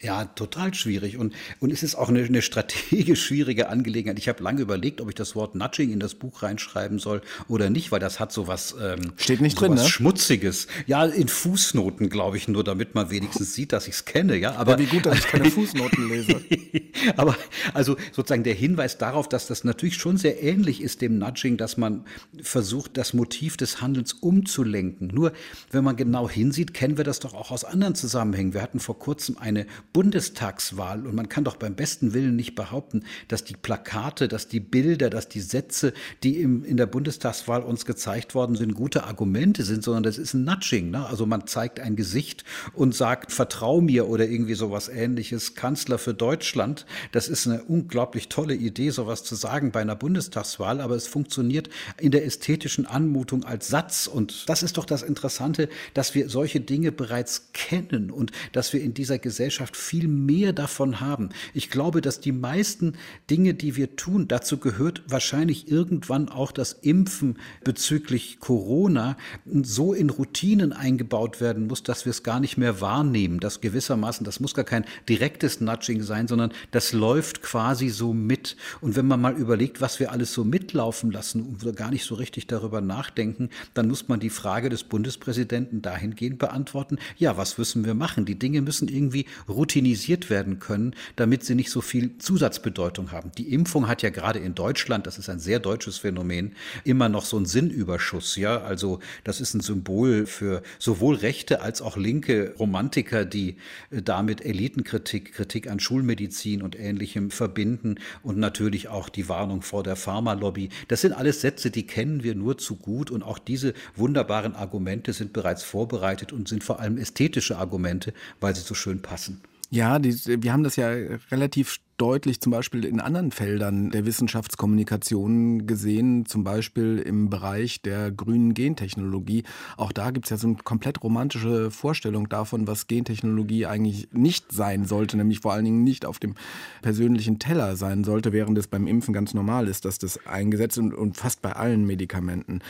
Ja, 0.00 0.26
total 0.26 0.74
schwierig. 0.74 1.16
Und, 1.16 1.34
und 1.58 1.72
es 1.72 1.82
ist 1.82 1.96
auch 1.96 2.08
eine, 2.08 2.22
eine 2.22 2.40
strategisch 2.40 3.26
schwierige 3.26 3.68
Angelegenheit. 3.68 4.16
Ich 4.20 4.28
habe 4.28 4.44
lange 4.44 4.62
überlegt, 4.62 5.00
ob 5.00 5.08
ich 5.08 5.16
das 5.16 5.34
Wort 5.34 5.56
Nudging 5.56 5.90
in 5.90 5.98
das 5.98 6.14
Buch 6.14 6.44
reinschreiben 6.44 7.00
soll 7.00 7.20
oder 7.48 7.68
nicht, 7.68 7.90
weil 7.90 7.98
das 7.98 8.20
hat 8.20 8.32
so 8.32 8.46
was, 8.46 8.76
ähm, 8.80 9.12
Steht 9.16 9.40
nicht 9.40 9.58
so 9.58 9.66
drin, 9.66 9.74
ne? 9.74 9.84
Schmutziges. 9.84 10.68
Ja, 10.86 11.04
in 11.04 11.26
Fußnoten, 11.26 12.10
glaube 12.10 12.36
ich, 12.36 12.46
nur 12.46 12.62
damit 12.62 12.94
man 12.94 13.10
wenigstens 13.10 13.54
sieht, 13.54 13.72
dass 13.72 13.88
ich 13.88 13.94
es 13.94 14.04
kenne. 14.04 14.36
Ja, 14.36 14.54
aber 14.54 14.72
ja, 14.72 14.78
wie 14.78 14.86
gut, 14.86 15.04
dass 15.04 15.18
ich 15.18 15.26
keine 15.26 15.50
Fußnoten 15.50 16.08
lese. 16.08 16.40
aber 17.16 17.36
also 17.74 17.96
sozusagen 18.12 18.44
der 18.44 18.54
Hinweis 18.54 18.98
darauf, 18.98 19.28
dass 19.28 19.48
das 19.48 19.64
natürlich 19.64 19.96
schon 19.96 20.16
sehr 20.16 20.40
ähnlich 20.40 20.80
ist 20.80 21.02
dem 21.02 21.18
Nudging, 21.18 21.56
dass 21.56 21.76
man 21.76 22.04
versucht, 22.40 22.96
das 22.96 23.14
Motiv 23.14 23.56
des 23.56 23.80
Handelns 23.80 24.12
umzulenken. 24.12 25.08
Nur, 25.08 25.32
wenn 25.72 25.82
man 25.82 25.96
genau 25.96 26.30
hinsieht, 26.30 26.72
kennen 26.72 26.98
wir 26.98 27.04
das 27.04 27.18
doch 27.18 27.34
auch 27.34 27.50
aus 27.50 27.64
anderen 27.64 27.96
Zusammenhängen. 27.96 28.54
Wir 28.54 28.62
hatten 28.62 28.78
vor 28.78 29.00
kurzem 29.00 29.38
eine 29.38 29.66
Bundestagswahl 29.92 31.06
und 31.06 31.14
man 31.14 31.28
kann 31.28 31.44
doch 31.44 31.56
beim 31.56 31.74
besten 31.74 32.12
Willen 32.12 32.36
nicht 32.36 32.54
behaupten, 32.54 33.04
dass 33.28 33.44
die 33.44 33.56
Plakate, 33.56 34.28
dass 34.28 34.46
die 34.48 34.60
Bilder, 34.60 35.10
dass 35.10 35.28
die 35.28 35.40
Sätze, 35.40 35.92
die 36.22 36.40
im, 36.40 36.64
in 36.64 36.76
der 36.76 36.86
Bundestagswahl 36.86 37.62
uns 37.62 37.86
gezeigt 37.86 38.34
worden 38.34 38.54
sind, 38.54 38.74
gute 38.74 39.04
Argumente 39.04 39.64
sind, 39.64 39.82
sondern 39.82 40.02
das 40.02 40.18
ist 40.18 40.34
ein 40.34 40.44
Nudging. 40.44 40.90
Ne? 40.90 41.06
Also 41.06 41.24
man 41.24 41.46
zeigt 41.46 41.80
ein 41.80 41.96
Gesicht 41.96 42.44
und 42.74 42.94
sagt, 42.94 43.32
vertrau 43.32 43.80
mir 43.80 44.08
oder 44.08 44.28
irgendwie 44.28 44.54
sowas 44.54 44.88
ähnliches, 44.88 45.54
Kanzler 45.54 45.98
für 45.98 46.14
Deutschland. 46.14 46.84
Das 47.12 47.28
ist 47.28 47.46
eine 47.46 47.64
unglaublich 47.64 48.28
tolle 48.28 48.54
Idee, 48.54 48.90
sowas 48.90 49.24
zu 49.24 49.34
sagen 49.34 49.72
bei 49.72 49.80
einer 49.80 49.96
Bundestagswahl, 49.96 50.80
aber 50.80 50.96
es 50.96 51.06
funktioniert 51.06 51.70
in 51.98 52.10
der 52.10 52.26
ästhetischen 52.26 52.86
Anmutung 52.86 53.44
als 53.44 53.68
Satz. 53.68 54.06
Und 54.06 54.48
das 54.48 54.62
ist 54.62 54.76
doch 54.76 54.84
das 54.84 55.02
Interessante, 55.02 55.68
dass 55.94 56.14
wir 56.14 56.28
solche 56.28 56.60
Dinge 56.60 56.92
bereits 56.92 57.48
kennen 57.52 58.10
und 58.10 58.32
dass 58.52 58.72
wir 58.72 58.82
in 58.82 58.92
dieser 58.92 59.18
Gesellschaft 59.18 59.77
viel 59.78 60.08
mehr 60.08 60.52
davon 60.52 61.00
haben. 61.00 61.30
Ich 61.54 61.70
glaube, 61.70 62.00
dass 62.00 62.20
die 62.20 62.32
meisten 62.32 62.94
Dinge, 63.30 63.54
die 63.54 63.76
wir 63.76 63.96
tun, 63.96 64.28
dazu 64.28 64.58
gehört 64.58 65.02
wahrscheinlich 65.08 65.70
irgendwann 65.70 66.28
auch 66.28 66.52
das 66.52 66.72
Impfen 66.72 67.38
bezüglich 67.64 68.40
Corona, 68.40 69.16
so 69.62 69.94
in 69.94 70.10
Routinen 70.10 70.72
eingebaut 70.72 71.40
werden 71.40 71.68
muss, 71.68 71.82
dass 71.82 72.04
wir 72.04 72.10
es 72.10 72.22
gar 72.22 72.40
nicht 72.40 72.58
mehr 72.58 72.80
wahrnehmen. 72.80 73.40
Das 73.40 73.60
gewissermaßen, 73.60 74.24
das 74.24 74.40
muss 74.40 74.54
gar 74.54 74.64
kein 74.64 74.84
direktes 75.08 75.60
Nudging 75.60 76.02
sein, 76.02 76.28
sondern 76.28 76.52
das 76.72 76.92
läuft 76.92 77.42
quasi 77.42 77.88
so 77.88 78.12
mit. 78.12 78.56
Und 78.80 78.96
wenn 78.96 79.06
man 79.06 79.20
mal 79.20 79.34
überlegt, 79.34 79.80
was 79.80 80.00
wir 80.00 80.12
alles 80.12 80.32
so 80.32 80.44
mitlaufen 80.44 81.10
lassen 81.10 81.42
und 81.42 81.76
gar 81.76 81.90
nicht 81.90 82.04
so 82.04 82.16
richtig 82.16 82.46
darüber 82.48 82.80
nachdenken, 82.80 83.50
dann 83.74 83.88
muss 83.88 84.08
man 84.08 84.20
die 84.20 84.30
Frage 84.30 84.68
des 84.68 84.84
Bundespräsidenten 84.84 85.82
dahingehend 85.82 86.38
beantworten, 86.38 86.98
ja, 87.16 87.36
was 87.36 87.58
müssen 87.58 87.84
wir 87.84 87.94
machen? 87.94 88.24
Die 88.24 88.38
Dinge 88.38 88.60
müssen 88.60 88.88
irgendwie 88.88 89.26
routiniert 89.48 89.67
routinisiert 89.68 90.30
werden 90.30 90.60
können, 90.60 90.94
damit 91.16 91.44
sie 91.44 91.54
nicht 91.54 91.70
so 91.70 91.82
viel 91.82 92.16
Zusatzbedeutung 92.16 93.12
haben. 93.12 93.32
Die 93.36 93.52
Impfung 93.52 93.86
hat 93.86 94.00
ja 94.02 94.08
gerade 94.08 94.38
in 94.38 94.54
Deutschland, 94.54 95.06
das 95.06 95.18
ist 95.18 95.28
ein 95.28 95.40
sehr 95.40 95.60
deutsches 95.60 95.98
Phänomen, 95.98 96.54
immer 96.84 97.10
noch 97.10 97.26
so 97.26 97.36
einen 97.36 97.44
Sinnüberschuss. 97.44 98.36
Ja, 98.36 98.62
also 98.62 99.00
das 99.24 99.42
ist 99.42 99.52
ein 99.52 99.60
Symbol 99.60 100.24
für 100.24 100.62
sowohl 100.78 101.16
rechte 101.16 101.60
als 101.60 101.82
auch 101.82 101.98
linke 101.98 102.54
Romantiker, 102.58 103.26
die 103.26 103.56
äh, 103.90 104.00
damit 104.02 104.42
Elitenkritik, 104.42 105.34
Kritik 105.34 105.70
an 105.70 105.80
Schulmedizin 105.80 106.62
und 106.62 106.78
Ähnlichem 106.78 107.30
verbinden 107.30 107.96
und 108.22 108.38
natürlich 108.38 108.88
auch 108.88 109.10
die 109.10 109.28
Warnung 109.28 109.60
vor 109.60 109.82
der 109.82 109.96
Pharmalobby. 109.96 110.70
Das 110.88 111.02
sind 111.02 111.12
alles 111.12 111.42
Sätze, 111.42 111.70
die 111.70 111.86
kennen 111.86 112.22
wir 112.22 112.34
nur 112.34 112.56
zu 112.56 112.76
gut 112.76 113.10
und 113.10 113.22
auch 113.22 113.38
diese 113.38 113.74
wunderbaren 113.96 114.54
Argumente 114.54 115.12
sind 115.12 115.34
bereits 115.34 115.62
vorbereitet 115.62 116.32
und 116.32 116.48
sind 116.48 116.64
vor 116.64 116.80
allem 116.80 116.96
ästhetische 116.96 117.58
Argumente, 117.58 118.14
weil 118.40 118.56
sie 118.56 118.62
so 118.62 118.74
schön 118.74 119.02
passen. 119.02 119.42
Ja, 119.70 119.98
die, 119.98 120.42
wir 120.42 120.52
haben 120.52 120.64
das 120.64 120.76
ja 120.76 120.88
relativ 121.30 121.78
deutlich 121.98 122.40
zum 122.40 122.52
Beispiel 122.52 122.84
in 122.84 123.00
anderen 123.00 123.32
Feldern 123.32 123.90
der 123.90 124.06
Wissenschaftskommunikation 124.06 125.66
gesehen, 125.66 126.24
zum 126.24 126.42
Beispiel 126.42 126.98
im 127.04 127.28
Bereich 127.28 127.82
der 127.82 128.10
grünen 128.10 128.54
Gentechnologie. 128.54 129.42
Auch 129.76 129.92
da 129.92 130.10
gibt 130.10 130.26
es 130.26 130.30
ja 130.30 130.36
so 130.38 130.46
eine 130.46 130.56
komplett 130.56 131.02
romantische 131.02 131.70
Vorstellung 131.70 132.30
davon, 132.30 132.66
was 132.66 132.86
Gentechnologie 132.86 133.66
eigentlich 133.66 134.08
nicht 134.12 134.52
sein 134.52 134.86
sollte, 134.86 135.18
nämlich 135.18 135.40
vor 135.40 135.52
allen 135.52 135.64
Dingen 135.66 135.84
nicht 135.84 136.06
auf 136.06 136.18
dem 136.18 136.34
persönlichen 136.80 137.38
Teller 137.38 137.76
sein 137.76 138.04
sollte, 138.04 138.32
während 138.32 138.56
es 138.56 138.68
beim 138.68 138.86
Impfen 138.86 139.12
ganz 139.12 139.34
normal 139.34 139.68
ist, 139.68 139.84
dass 139.84 139.98
das 139.98 140.24
eingesetzt 140.26 140.78
und, 140.78 140.94
und 140.94 141.16
fast 141.16 141.42
bei 141.42 141.52
allen 141.52 141.84
Medikamenten. 141.84 142.60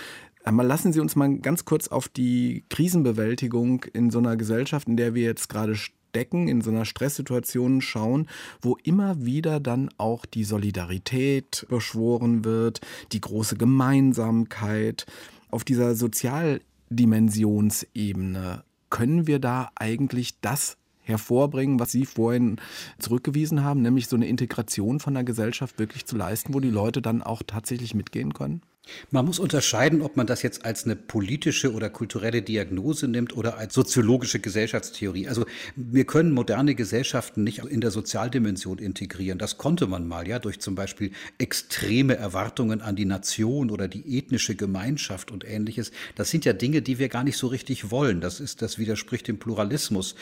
Aber 0.44 0.64
lassen 0.64 0.92
Sie 0.92 1.00
uns 1.00 1.14
mal 1.14 1.38
ganz 1.38 1.64
kurz 1.66 1.88
auf 1.88 2.08
die 2.08 2.64
Krisenbewältigung 2.70 3.84
in 3.92 4.10
so 4.10 4.18
einer 4.18 4.36
Gesellschaft, 4.36 4.88
in 4.88 4.96
der 4.96 5.14
wir 5.14 5.24
jetzt 5.24 5.48
gerade 5.48 5.76
Decken 6.14 6.48
in 6.48 6.60
so 6.60 6.70
einer 6.70 6.84
Stresssituation 6.84 7.80
schauen, 7.80 8.28
wo 8.60 8.76
immer 8.82 9.24
wieder 9.24 9.60
dann 9.60 9.88
auch 9.98 10.26
die 10.26 10.42
Solidarität 10.44 11.66
beschworen 11.68 12.44
wird, 12.44 12.80
die 13.12 13.20
große 13.20 13.56
Gemeinsamkeit 13.56 15.06
auf 15.50 15.64
dieser 15.64 15.94
Sozialdimensionsebene. 15.94 18.64
Können 18.90 19.26
wir 19.26 19.38
da 19.38 19.70
eigentlich 19.76 20.38
das 20.40 20.76
hervorbringen, 21.02 21.80
was 21.80 21.92
Sie 21.92 22.06
vorhin 22.06 22.56
zurückgewiesen 22.98 23.62
haben, 23.64 23.82
nämlich 23.82 24.08
so 24.08 24.16
eine 24.16 24.28
Integration 24.28 25.00
von 25.00 25.12
der 25.14 25.24
Gesellschaft 25.24 25.78
wirklich 25.78 26.06
zu 26.06 26.16
leisten, 26.16 26.54
wo 26.54 26.60
die 26.60 26.70
Leute 26.70 27.02
dann 27.02 27.22
auch 27.22 27.42
tatsächlich 27.46 27.94
mitgehen 27.94 28.34
können? 28.34 28.62
Man 29.10 29.24
muss 29.24 29.38
unterscheiden, 29.38 30.02
ob 30.02 30.16
man 30.16 30.26
das 30.26 30.42
jetzt 30.42 30.64
als 30.64 30.84
eine 30.84 30.96
politische 30.96 31.72
oder 31.72 31.90
kulturelle 31.90 32.42
Diagnose 32.42 33.08
nimmt 33.08 33.36
oder 33.36 33.58
als 33.58 33.74
soziologische 33.74 34.40
Gesellschaftstheorie. 34.40 35.28
Also 35.28 35.46
wir 35.76 36.04
können 36.04 36.32
moderne 36.32 36.74
Gesellschaften 36.74 37.44
nicht 37.44 37.58
in 37.58 37.80
der 37.80 37.90
Sozialdimension 37.90 38.78
integrieren. 38.78 39.38
Das 39.38 39.58
konnte 39.58 39.86
man 39.86 40.06
mal, 40.06 40.26
ja, 40.28 40.38
durch 40.38 40.60
zum 40.60 40.74
Beispiel 40.74 41.12
extreme 41.38 42.16
Erwartungen 42.16 42.80
an 42.80 42.96
die 42.96 43.04
Nation 43.04 43.70
oder 43.70 43.88
die 43.88 44.18
ethnische 44.18 44.54
Gemeinschaft 44.54 45.30
und 45.30 45.44
ähnliches. 45.44 45.90
Das 46.14 46.30
sind 46.30 46.44
ja 46.44 46.52
Dinge, 46.52 46.82
die 46.82 46.98
wir 46.98 47.08
gar 47.08 47.24
nicht 47.24 47.36
so 47.36 47.46
richtig 47.46 47.90
wollen. 47.90 48.20
Das 48.20 48.40
ist, 48.40 48.62
das 48.62 48.78
widerspricht 48.78 49.28
dem 49.28 49.38
Pluralismus. 49.38 50.14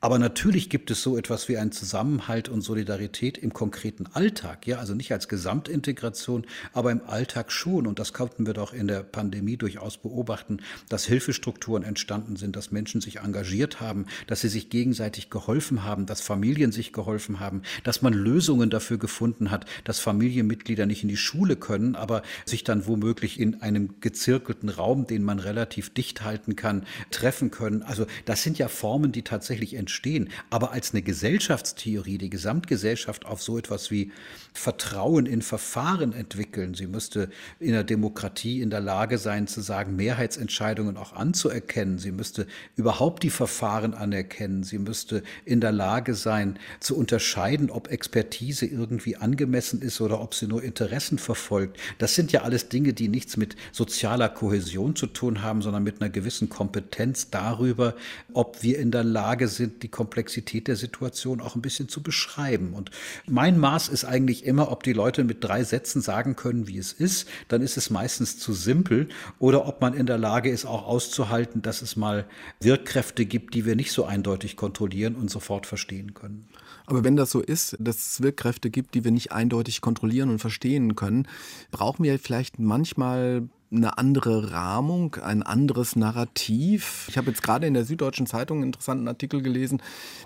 Aber 0.00 0.18
natürlich 0.18 0.70
gibt 0.70 0.90
es 0.90 1.02
so 1.02 1.16
etwas 1.16 1.48
wie 1.48 1.56
einen 1.56 1.72
Zusammenhalt 1.72 2.48
und 2.48 2.62
Solidarität 2.62 3.38
im 3.38 3.52
konkreten 3.52 4.06
Alltag, 4.12 4.66
ja, 4.66 4.78
also 4.78 4.94
nicht 4.94 5.12
als 5.12 5.28
Gesamtintegration, 5.28 6.46
aber 6.72 6.90
im 6.90 7.02
Alltag 7.06 7.52
schon. 7.52 7.86
Und 7.86 7.98
das 7.98 8.11
konnten 8.12 8.46
wir 8.46 8.54
doch 8.54 8.72
in 8.72 8.88
der 8.88 9.02
Pandemie 9.02 9.56
durchaus 9.56 9.96
beobachten, 9.98 10.58
dass 10.88 11.04
Hilfestrukturen 11.04 11.82
entstanden 11.82 12.36
sind, 12.36 12.56
dass 12.56 12.70
Menschen 12.70 13.00
sich 13.00 13.18
engagiert 13.20 13.80
haben, 13.80 14.06
dass 14.26 14.40
sie 14.40 14.48
sich 14.48 14.70
gegenseitig 14.70 15.30
geholfen 15.30 15.84
haben, 15.84 16.06
dass 16.06 16.20
Familien 16.20 16.72
sich 16.72 16.92
geholfen 16.92 17.40
haben, 17.40 17.62
dass 17.84 18.02
man 18.02 18.12
Lösungen 18.12 18.70
dafür 18.70 18.98
gefunden 18.98 19.50
hat, 19.50 19.66
dass 19.84 19.98
Familienmitglieder 19.98 20.86
nicht 20.86 21.02
in 21.02 21.08
die 21.08 21.16
Schule 21.16 21.56
können, 21.56 21.96
aber 21.96 22.22
sich 22.44 22.64
dann 22.64 22.86
womöglich 22.86 23.38
in 23.40 23.62
einem 23.62 24.00
gezirkelten 24.00 24.68
Raum, 24.68 25.06
den 25.06 25.22
man 25.22 25.38
relativ 25.38 25.90
dicht 25.90 26.22
halten 26.22 26.56
kann, 26.56 26.84
treffen 27.10 27.50
können. 27.50 27.82
Also 27.82 28.06
das 28.24 28.42
sind 28.42 28.58
ja 28.58 28.68
Formen, 28.68 29.12
die 29.12 29.22
tatsächlich 29.22 29.74
entstehen. 29.74 30.30
Aber 30.50 30.72
als 30.72 30.92
eine 30.92 31.02
Gesellschaftstheorie, 31.02 32.18
die 32.18 32.30
Gesamtgesellschaft 32.30 33.26
auf 33.26 33.42
so 33.42 33.58
etwas 33.58 33.90
wie 33.90 34.12
Vertrauen 34.54 35.26
in 35.26 35.42
Verfahren 35.42 36.12
entwickeln, 36.12 36.74
sie 36.74 36.86
müsste 36.86 37.30
in 37.58 37.72
der 37.72 37.84
Demokratie 37.84 38.60
in 38.60 38.70
der 38.70 38.80
Lage 38.80 39.18
sein 39.18 39.46
zu 39.46 39.60
sagen, 39.60 39.96
Mehrheitsentscheidungen 39.96 40.96
auch 40.96 41.14
anzuerkennen. 41.14 41.98
Sie 41.98 42.12
müsste 42.12 42.46
überhaupt 42.76 43.22
die 43.22 43.30
Verfahren 43.30 43.94
anerkennen. 43.94 44.62
Sie 44.62 44.78
müsste 44.78 45.22
in 45.44 45.60
der 45.60 45.72
Lage 45.72 46.14
sein 46.14 46.58
zu 46.80 46.96
unterscheiden, 46.96 47.70
ob 47.70 47.90
Expertise 47.90 48.66
irgendwie 48.66 49.16
angemessen 49.16 49.80
ist 49.80 50.00
oder 50.00 50.20
ob 50.20 50.34
sie 50.34 50.46
nur 50.46 50.62
Interessen 50.62 51.18
verfolgt. 51.18 51.78
Das 51.98 52.14
sind 52.14 52.32
ja 52.32 52.42
alles 52.42 52.68
Dinge, 52.68 52.92
die 52.92 53.08
nichts 53.08 53.36
mit 53.36 53.56
sozialer 53.72 54.28
Kohäsion 54.28 54.96
zu 54.96 55.06
tun 55.06 55.42
haben, 55.42 55.62
sondern 55.62 55.82
mit 55.82 56.00
einer 56.00 56.10
gewissen 56.10 56.48
Kompetenz 56.48 57.30
darüber, 57.30 57.94
ob 58.32 58.62
wir 58.62 58.78
in 58.78 58.90
der 58.90 59.04
Lage 59.04 59.48
sind, 59.48 59.82
die 59.82 59.88
Komplexität 59.88 60.68
der 60.68 60.76
Situation 60.76 61.40
auch 61.40 61.56
ein 61.56 61.62
bisschen 61.62 61.88
zu 61.88 62.02
beschreiben. 62.02 62.74
Und 62.74 62.90
mein 63.26 63.58
Maß 63.58 63.88
ist 63.88 64.04
eigentlich 64.04 64.41
immer, 64.42 64.70
ob 64.70 64.82
die 64.82 64.92
Leute 64.92 65.24
mit 65.24 65.42
drei 65.42 65.64
Sätzen 65.64 66.02
sagen 66.02 66.36
können, 66.36 66.68
wie 66.68 66.78
es 66.78 66.92
ist. 66.92 67.28
Dann 67.48 67.62
ist 67.62 67.76
es 67.76 67.90
meistens 67.90 68.38
zu 68.38 68.52
simpel 68.52 69.08
oder 69.38 69.66
ob 69.66 69.80
man 69.80 69.94
in 69.94 70.06
der 70.06 70.18
Lage 70.18 70.50
ist, 70.50 70.64
auch 70.64 70.86
auszuhalten, 70.86 71.62
dass 71.62 71.82
es 71.82 71.96
mal 71.96 72.26
Wirkkräfte 72.60 73.26
gibt, 73.26 73.54
die 73.54 73.64
wir 73.64 73.76
nicht 73.76 73.92
so 73.92 74.04
eindeutig 74.04 74.56
kontrollieren 74.56 75.14
und 75.14 75.30
sofort 75.30 75.66
verstehen 75.66 76.14
können. 76.14 76.48
Aber 76.86 77.04
wenn 77.04 77.16
das 77.16 77.30
so 77.30 77.40
ist, 77.40 77.76
dass 77.78 77.96
es 77.96 78.22
Wirkkräfte 78.22 78.70
gibt, 78.70 78.94
die 78.94 79.04
wir 79.04 79.12
nicht 79.12 79.32
eindeutig 79.32 79.80
kontrollieren 79.80 80.30
und 80.30 80.40
verstehen 80.40 80.96
können, 80.96 81.28
brauchen 81.70 82.04
wir 82.04 82.18
vielleicht 82.18 82.58
manchmal 82.58 83.48
eine 83.72 83.96
andere 83.96 84.52
Rahmung, 84.52 85.16
ein 85.16 85.42
anderes 85.42 85.96
Narrativ. 85.96 87.06
Ich 87.08 87.16
habe 87.16 87.30
jetzt 87.30 87.42
gerade 87.42 87.66
in 87.66 87.74
der 87.74 87.84
Süddeutschen 87.84 88.26
Zeitung 88.26 88.58
einen 88.58 88.66
interessanten 88.66 89.08
Artikel 89.08 89.40
gelesen, 89.40 89.82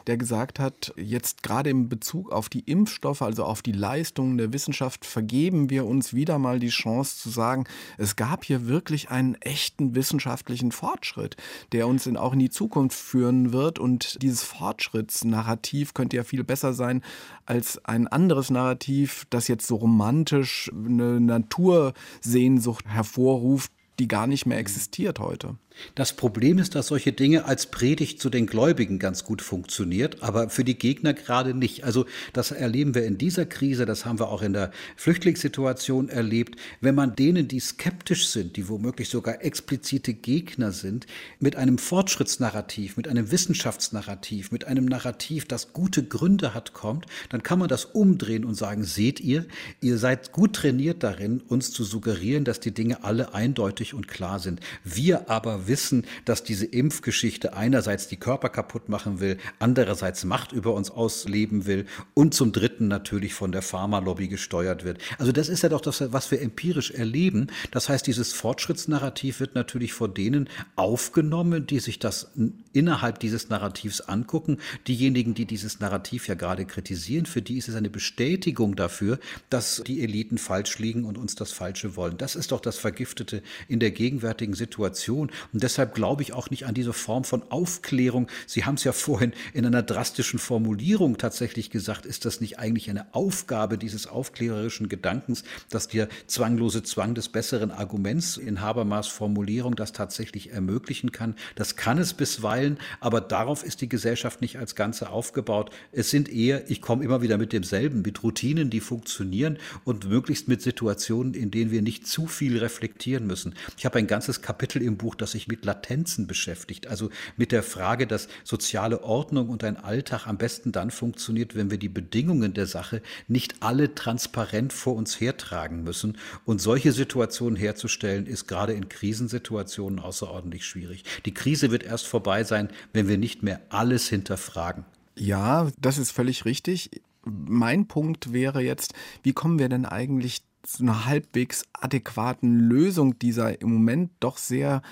der 0.08 0.16
gesagt 0.16 0.58
hat, 0.58 0.92
jetzt 0.96 1.42
gerade 1.42 1.70
im 1.70 1.88
Bezug 1.88 2.32
auf 2.32 2.48
die 2.48 2.60
Impfstoffe, 2.60 3.22
also 3.22 3.44
auf 3.44 3.62
die 3.62 3.72
Leistungen 3.72 4.36
der 4.36 4.52
Wissenschaft, 4.52 5.06
vergeben 5.06 5.70
wir 5.70 5.86
uns 5.86 6.12
wieder 6.12 6.38
mal 6.38 6.58
die 6.58 6.68
Chance 6.68 7.18
zu 7.18 7.30
sagen, 7.30 7.64
es 7.98 8.16
gab 8.16 8.44
hier 8.44 8.66
wirklich 8.66 9.10
einen 9.10 9.36
echten 9.36 9.94
wissenschaftlichen 9.94 10.72
Fortschritt, 10.72 11.36
der 11.72 11.86
uns 11.86 12.06
in, 12.06 12.16
auch 12.16 12.32
in 12.32 12.40
die 12.40 12.50
Zukunft 12.50 12.98
führen 12.98 13.52
wird. 13.52 13.78
Und 13.78 14.20
dieses 14.22 14.42
Fortschrittsnarrativ 14.42 15.94
könnte 15.94 16.16
ja 16.16 16.24
viel 16.24 16.42
besser 16.42 16.72
sein 16.72 17.02
als 17.44 17.84
ein 17.84 18.08
anderes 18.08 18.50
Narrativ, 18.50 19.26
das 19.30 19.46
jetzt 19.46 19.68
so 19.68 19.76
romantisch 19.76 20.68
eine 20.74 21.20
Natursehnsucht 21.20 22.88
hervorruft 22.88 23.35
hervorruft, 23.36 23.72
die 23.98 24.08
gar 24.08 24.26
nicht 24.26 24.46
mehr 24.46 24.58
existiert 24.58 25.18
heute. 25.18 25.56
Das 25.94 26.14
Problem 26.14 26.58
ist, 26.58 26.74
dass 26.74 26.88
solche 26.88 27.12
Dinge 27.12 27.44
als 27.44 27.66
Predigt 27.66 28.20
zu 28.20 28.30
den 28.30 28.46
Gläubigen 28.46 28.98
ganz 28.98 29.24
gut 29.24 29.42
funktioniert, 29.42 30.22
aber 30.22 30.50
für 30.50 30.64
die 30.64 30.78
Gegner 30.78 31.14
gerade 31.14 31.54
nicht. 31.54 31.84
Also 31.84 32.06
das 32.32 32.50
erleben 32.50 32.94
wir 32.94 33.04
in 33.04 33.18
dieser 33.18 33.46
Krise, 33.46 33.86
das 33.86 34.04
haben 34.04 34.18
wir 34.18 34.28
auch 34.28 34.42
in 34.42 34.52
der 34.52 34.70
Flüchtlingssituation 34.96 36.08
erlebt. 36.08 36.56
Wenn 36.80 36.94
man 36.94 37.16
denen, 37.16 37.48
die 37.48 37.60
skeptisch 37.60 38.28
sind, 38.28 38.56
die 38.56 38.68
womöglich 38.68 39.08
sogar 39.08 39.42
explizite 39.44 40.14
Gegner 40.14 40.72
sind, 40.72 41.06
mit 41.40 41.56
einem 41.56 41.78
Fortschrittsnarrativ, 41.78 42.96
mit 42.96 43.08
einem 43.08 43.30
Wissenschaftsnarrativ, 43.30 44.52
mit 44.52 44.64
einem 44.64 44.86
Narrativ, 44.86 45.46
das 45.46 45.72
gute 45.72 46.04
Gründe 46.04 46.54
hat, 46.54 46.72
kommt, 46.72 47.06
dann 47.28 47.42
kann 47.42 47.58
man 47.58 47.68
das 47.68 47.84
umdrehen 47.84 48.44
und 48.44 48.54
sagen, 48.54 48.84
seht 48.84 49.20
ihr, 49.20 49.46
ihr 49.80 49.98
seid 49.98 50.32
gut 50.32 50.54
trainiert 50.54 51.02
darin, 51.02 51.42
uns 51.48 51.70
zu 51.70 51.84
suggerieren, 51.84 52.44
dass 52.44 52.60
die 52.60 52.72
Dinge 52.72 53.04
alle 53.04 53.34
eindeutig 53.34 53.94
und 53.94 54.08
klar 54.08 54.38
sind. 54.38 54.60
Wir 54.84 55.30
aber 55.30 55.65
wissen, 55.68 56.04
dass 56.24 56.44
diese 56.44 56.66
Impfgeschichte 56.66 57.54
einerseits 57.54 58.08
die 58.08 58.16
Körper 58.16 58.48
kaputt 58.48 58.88
machen 58.88 59.20
will, 59.20 59.38
andererseits 59.58 60.24
Macht 60.24 60.52
über 60.52 60.74
uns 60.74 60.90
ausleben 60.90 61.66
will 61.66 61.86
und 62.14 62.34
zum 62.34 62.52
Dritten 62.52 62.88
natürlich 62.88 63.34
von 63.34 63.52
der 63.52 63.62
Pharmalobby 63.62 64.28
gesteuert 64.28 64.84
wird. 64.84 64.98
Also 65.18 65.32
das 65.32 65.48
ist 65.48 65.62
ja 65.62 65.68
doch 65.68 65.80
das, 65.80 66.12
was 66.12 66.30
wir 66.30 66.40
empirisch 66.40 66.90
erleben. 66.90 67.48
Das 67.70 67.88
heißt, 67.88 68.06
dieses 68.06 68.32
Fortschrittsnarrativ 68.32 69.40
wird 69.40 69.54
natürlich 69.54 69.92
vor 69.92 70.08
denen 70.08 70.48
aufgenommen, 70.76 71.66
die 71.66 71.80
sich 71.80 71.98
das 71.98 72.30
innerhalb 72.72 73.18
dieses 73.20 73.48
Narrativs 73.48 74.02
angucken. 74.02 74.58
Diejenigen, 74.86 75.34
die 75.34 75.46
dieses 75.46 75.80
Narrativ 75.80 76.28
ja 76.28 76.34
gerade 76.34 76.66
kritisieren, 76.66 77.26
für 77.26 77.42
die 77.42 77.58
ist 77.58 77.68
es 77.68 77.74
eine 77.74 77.90
Bestätigung 77.90 78.76
dafür, 78.76 79.18
dass 79.50 79.82
die 79.86 80.02
Eliten 80.02 80.38
falsch 80.38 80.78
liegen 80.78 81.04
und 81.04 81.18
uns 81.18 81.34
das 81.34 81.52
Falsche 81.52 81.96
wollen. 81.96 82.18
Das 82.18 82.36
ist 82.36 82.52
doch 82.52 82.60
das 82.60 82.78
Vergiftete 82.78 83.42
in 83.68 83.80
der 83.80 83.90
gegenwärtigen 83.90 84.54
Situation. 84.54 85.30
Und 85.56 85.62
deshalb 85.62 85.94
glaube 85.94 86.20
ich 86.20 86.34
auch 86.34 86.50
nicht 86.50 86.66
an 86.66 86.74
diese 86.74 86.92
Form 86.92 87.24
von 87.24 87.42
Aufklärung. 87.50 88.28
Sie 88.46 88.66
haben 88.66 88.74
es 88.74 88.84
ja 88.84 88.92
vorhin 88.92 89.32
in 89.54 89.64
einer 89.64 89.82
drastischen 89.82 90.38
Formulierung 90.38 91.16
tatsächlich 91.16 91.70
gesagt, 91.70 92.04
ist 92.04 92.26
das 92.26 92.42
nicht 92.42 92.58
eigentlich 92.58 92.90
eine 92.90 93.14
Aufgabe 93.14 93.78
dieses 93.78 94.06
aufklärerischen 94.06 94.90
Gedankens, 94.90 95.44
dass 95.70 95.88
der 95.88 96.10
zwanglose 96.26 96.82
Zwang 96.82 97.14
des 97.14 97.30
besseren 97.30 97.70
Arguments 97.70 98.36
in 98.36 98.60
Habermas 98.60 99.06
Formulierung 99.06 99.76
das 99.76 99.94
tatsächlich 99.94 100.52
ermöglichen 100.52 101.10
kann? 101.10 101.34
Das 101.54 101.74
kann 101.74 101.96
es 101.96 102.12
bisweilen, 102.12 102.76
aber 103.00 103.22
darauf 103.22 103.64
ist 103.64 103.80
die 103.80 103.88
Gesellschaft 103.88 104.42
nicht 104.42 104.58
als 104.58 104.74
Ganze 104.74 105.08
aufgebaut. 105.08 105.70
Es 105.90 106.10
sind 106.10 106.28
eher, 106.28 106.70
ich 106.70 106.82
komme 106.82 107.02
immer 107.02 107.22
wieder 107.22 107.38
mit 107.38 107.54
demselben, 107.54 108.02
mit 108.02 108.22
Routinen, 108.22 108.68
die 108.68 108.80
funktionieren 108.80 109.56
und 109.84 110.06
möglichst 110.06 110.48
mit 110.48 110.60
Situationen, 110.60 111.32
in 111.32 111.50
denen 111.50 111.70
wir 111.70 111.80
nicht 111.80 112.06
zu 112.06 112.26
viel 112.26 112.58
reflektieren 112.58 113.26
müssen. 113.26 113.54
Ich 113.78 113.86
habe 113.86 113.98
ein 113.98 114.06
ganzes 114.06 114.42
Kapitel 114.42 114.82
im 114.82 114.98
Buch, 114.98 115.14
das 115.14 115.34
sich 115.46 115.48
mit 115.48 115.64
Latenzen 115.64 116.26
beschäftigt, 116.26 116.86
also 116.86 117.10
mit 117.36 117.52
der 117.52 117.62
Frage, 117.62 118.06
dass 118.06 118.28
soziale 118.44 119.02
Ordnung 119.02 119.48
und 119.48 119.64
ein 119.64 119.76
Alltag 119.76 120.26
am 120.26 120.38
besten 120.38 120.72
dann 120.72 120.90
funktioniert, 120.90 121.54
wenn 121.54 121.70
wir 121.70 121.78
die 121.78 121.88
Bedingungen 121.88 122.52
der 122.54 122.66
Sache 122.66 123.00
nicht 123.28 123.56
alle 123.60 123.94
transparent 123.94 124.72
vor 124.72 124.94
uns 124.96 125.20
hertragen 125.20 125.84
müssen. 125.84 126.18
Und 126.44 126.60
solche 126.60 126.92
Situationen 126.92 127.56
herzustellen, 127.56 128.26
ist 128.26 128.46
gerade 128.46 128.72
in 128.72 128.88
Krisensituationen 128.88 129.98
außerordentlich 129.98 130.64
schwierig. 130.64 131.04
Die 131.24 131.34
Krise 131.34 131.70
wird 131.70 131.84
erst 131.84 132.06
vorbei 132.06 132.44
sein, 132.44 132.68
wenn 132.92 133.08
wir 133.08 133.18
nicht 133.18 133.42
mehr 133.42 133.60
alles 133.68 134.08
hinterfragen. 134.08 134.84
Ja, 135.16 135.70
das 135.78 135.98
ist 135.98 136.10
völlig 136.10 136.44
richtig. 136.44 136.90
Mein 137.24 137.88
Punkt 137.88 138.32
wäre 138.32 138.62
jetzt, 138.62 138.94
wie 139.22 139.32
kommen 139.32 139.58
wir 139.58 139.68
denn 139.68 139.86
eigentlich 139.86 140.42
zu 140.66 140.82
einer 140.82 141.06
halbwegs 141.06 141.64
adäquaten 141.72 142.58
Lösung 142.58 143.18
dieser 143.18 143.60
im 143.60 143.72
Moment 143.72 144.10
doch 144.20 144.36
sehr 144.36 144.82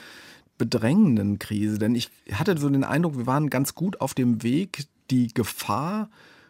bedrängenden 0.58 1.38
Krise. 1.38 1.78
Denn 1.78 1.94
ich 1.94 2.10
hatte 2.32 2.56
so 2.58 2.68
den 2.68 2.84
Eindruck, 2.84 3.16
wir 3.18 3.26
waren 3.26 3.50
ganz 3.50 3.74
gut 3.74 4.00
auf 4.00 4.14
dem 4.14 4.42
Weg, 4.42 4.86
die 5.10 5.28
Gefahr 5.28 6.08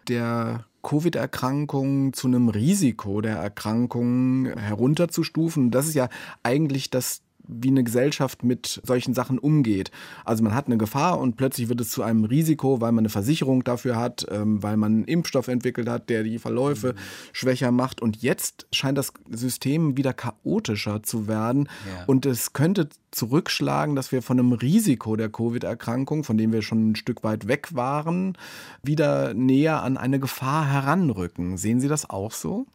der 0.09 0.65
Covid-Erkrankung 0.83 2.13
zu 2.13 2.29
einem 2.29 2.49
Risiko 2.49 3.21
der 3.21 3.37
Erkrankung 3.37 4.47
herunterzustufen. 4.47 5.71
Das 5.71 5.89
ist 5.89 5.95
ja 5.95 6.09
eigentlich 6.43 6.91
das 6.91 7.23
wie 7.47 7.69
eine 7.69 7.85
Gesellschaft 7.85 8.43
mit 8.43 8.81
solchen 8.85 9.15
Sachen 9.15 9.39
umgeht. 9.39 9.91
Also 10.25 10.43
man 10.43 10.55
hat 10.55 10.67
eine 10.67 10.79
Gefahr 10.79 11.19
und 11.21 11.37
plötzlich 11.37 11.69
wird 11.69 11.81
es 11.81 11.91
zu 11.91 12.03
einem 12.03 12.25
Risiko, 12.25 12.81
weil 12.81 12.93
man 12.93 13.03
eine 13.03 13.11
Versicherung 13.11 13.65
dafür 13.65 13.97
hat, 13.97 14.27
ähm, 14.31 14.63
weil 14.63 14.77
man 14.77 14.93
einen 14.93 15.05
Impfstoff 15.05 15.49
entwickelt 15.49 15.89
hat, 15.89 16.09
der 16.11 16.23
die 16.23 16.39
Verläufe 16.39 16.93
mhm. 16.93 16.99
schwächer 17.33 17.71
macht. 17.71 18.01
Und 18.01 18.23
jetzt 18.23 18.67
scheint 18.73 18.99
das 18.99 19.13
System 19.31 19.97
wieder 19.97 20.13
chaotischer 20.13 21.03
zu 21.03 21.29
werden. 21.29 21.69
Ja. 21.87 22.05
Und 22.07 22.27
es 22.27 22.53
könnte 22.53 22.89
zurückschlagen, 23.15 23.95
dass 23.95 24.13
wir 24.13 24.23
von 24.23 24.39
einem 24.39 24.53
Risiko 24.53 25.17
der 25.17 25.29
Covid-Erkrankung, 25.29 26.25
von 26.25 26.37
dem 26.37 26.53
wir 26.53 26.63
schon 26.63 26.91
ein 26.91 26.97
Stück 26.97 27.23
weit 27.23 27.49
weg 27.49 27.75
waren, 27.75 28.37
wieder 28.83 29.35
näher 29.35 29.83
an 29.83 29.97
eine 29.97 30.19
Gefahr 30.19 30.67
heranrücken. 30.67 31.57
Sehen 31.57 31.81
Sie 31.81 31.89
das 31.89 32.11
auch 32.11 32.33
so? 32.33 32.67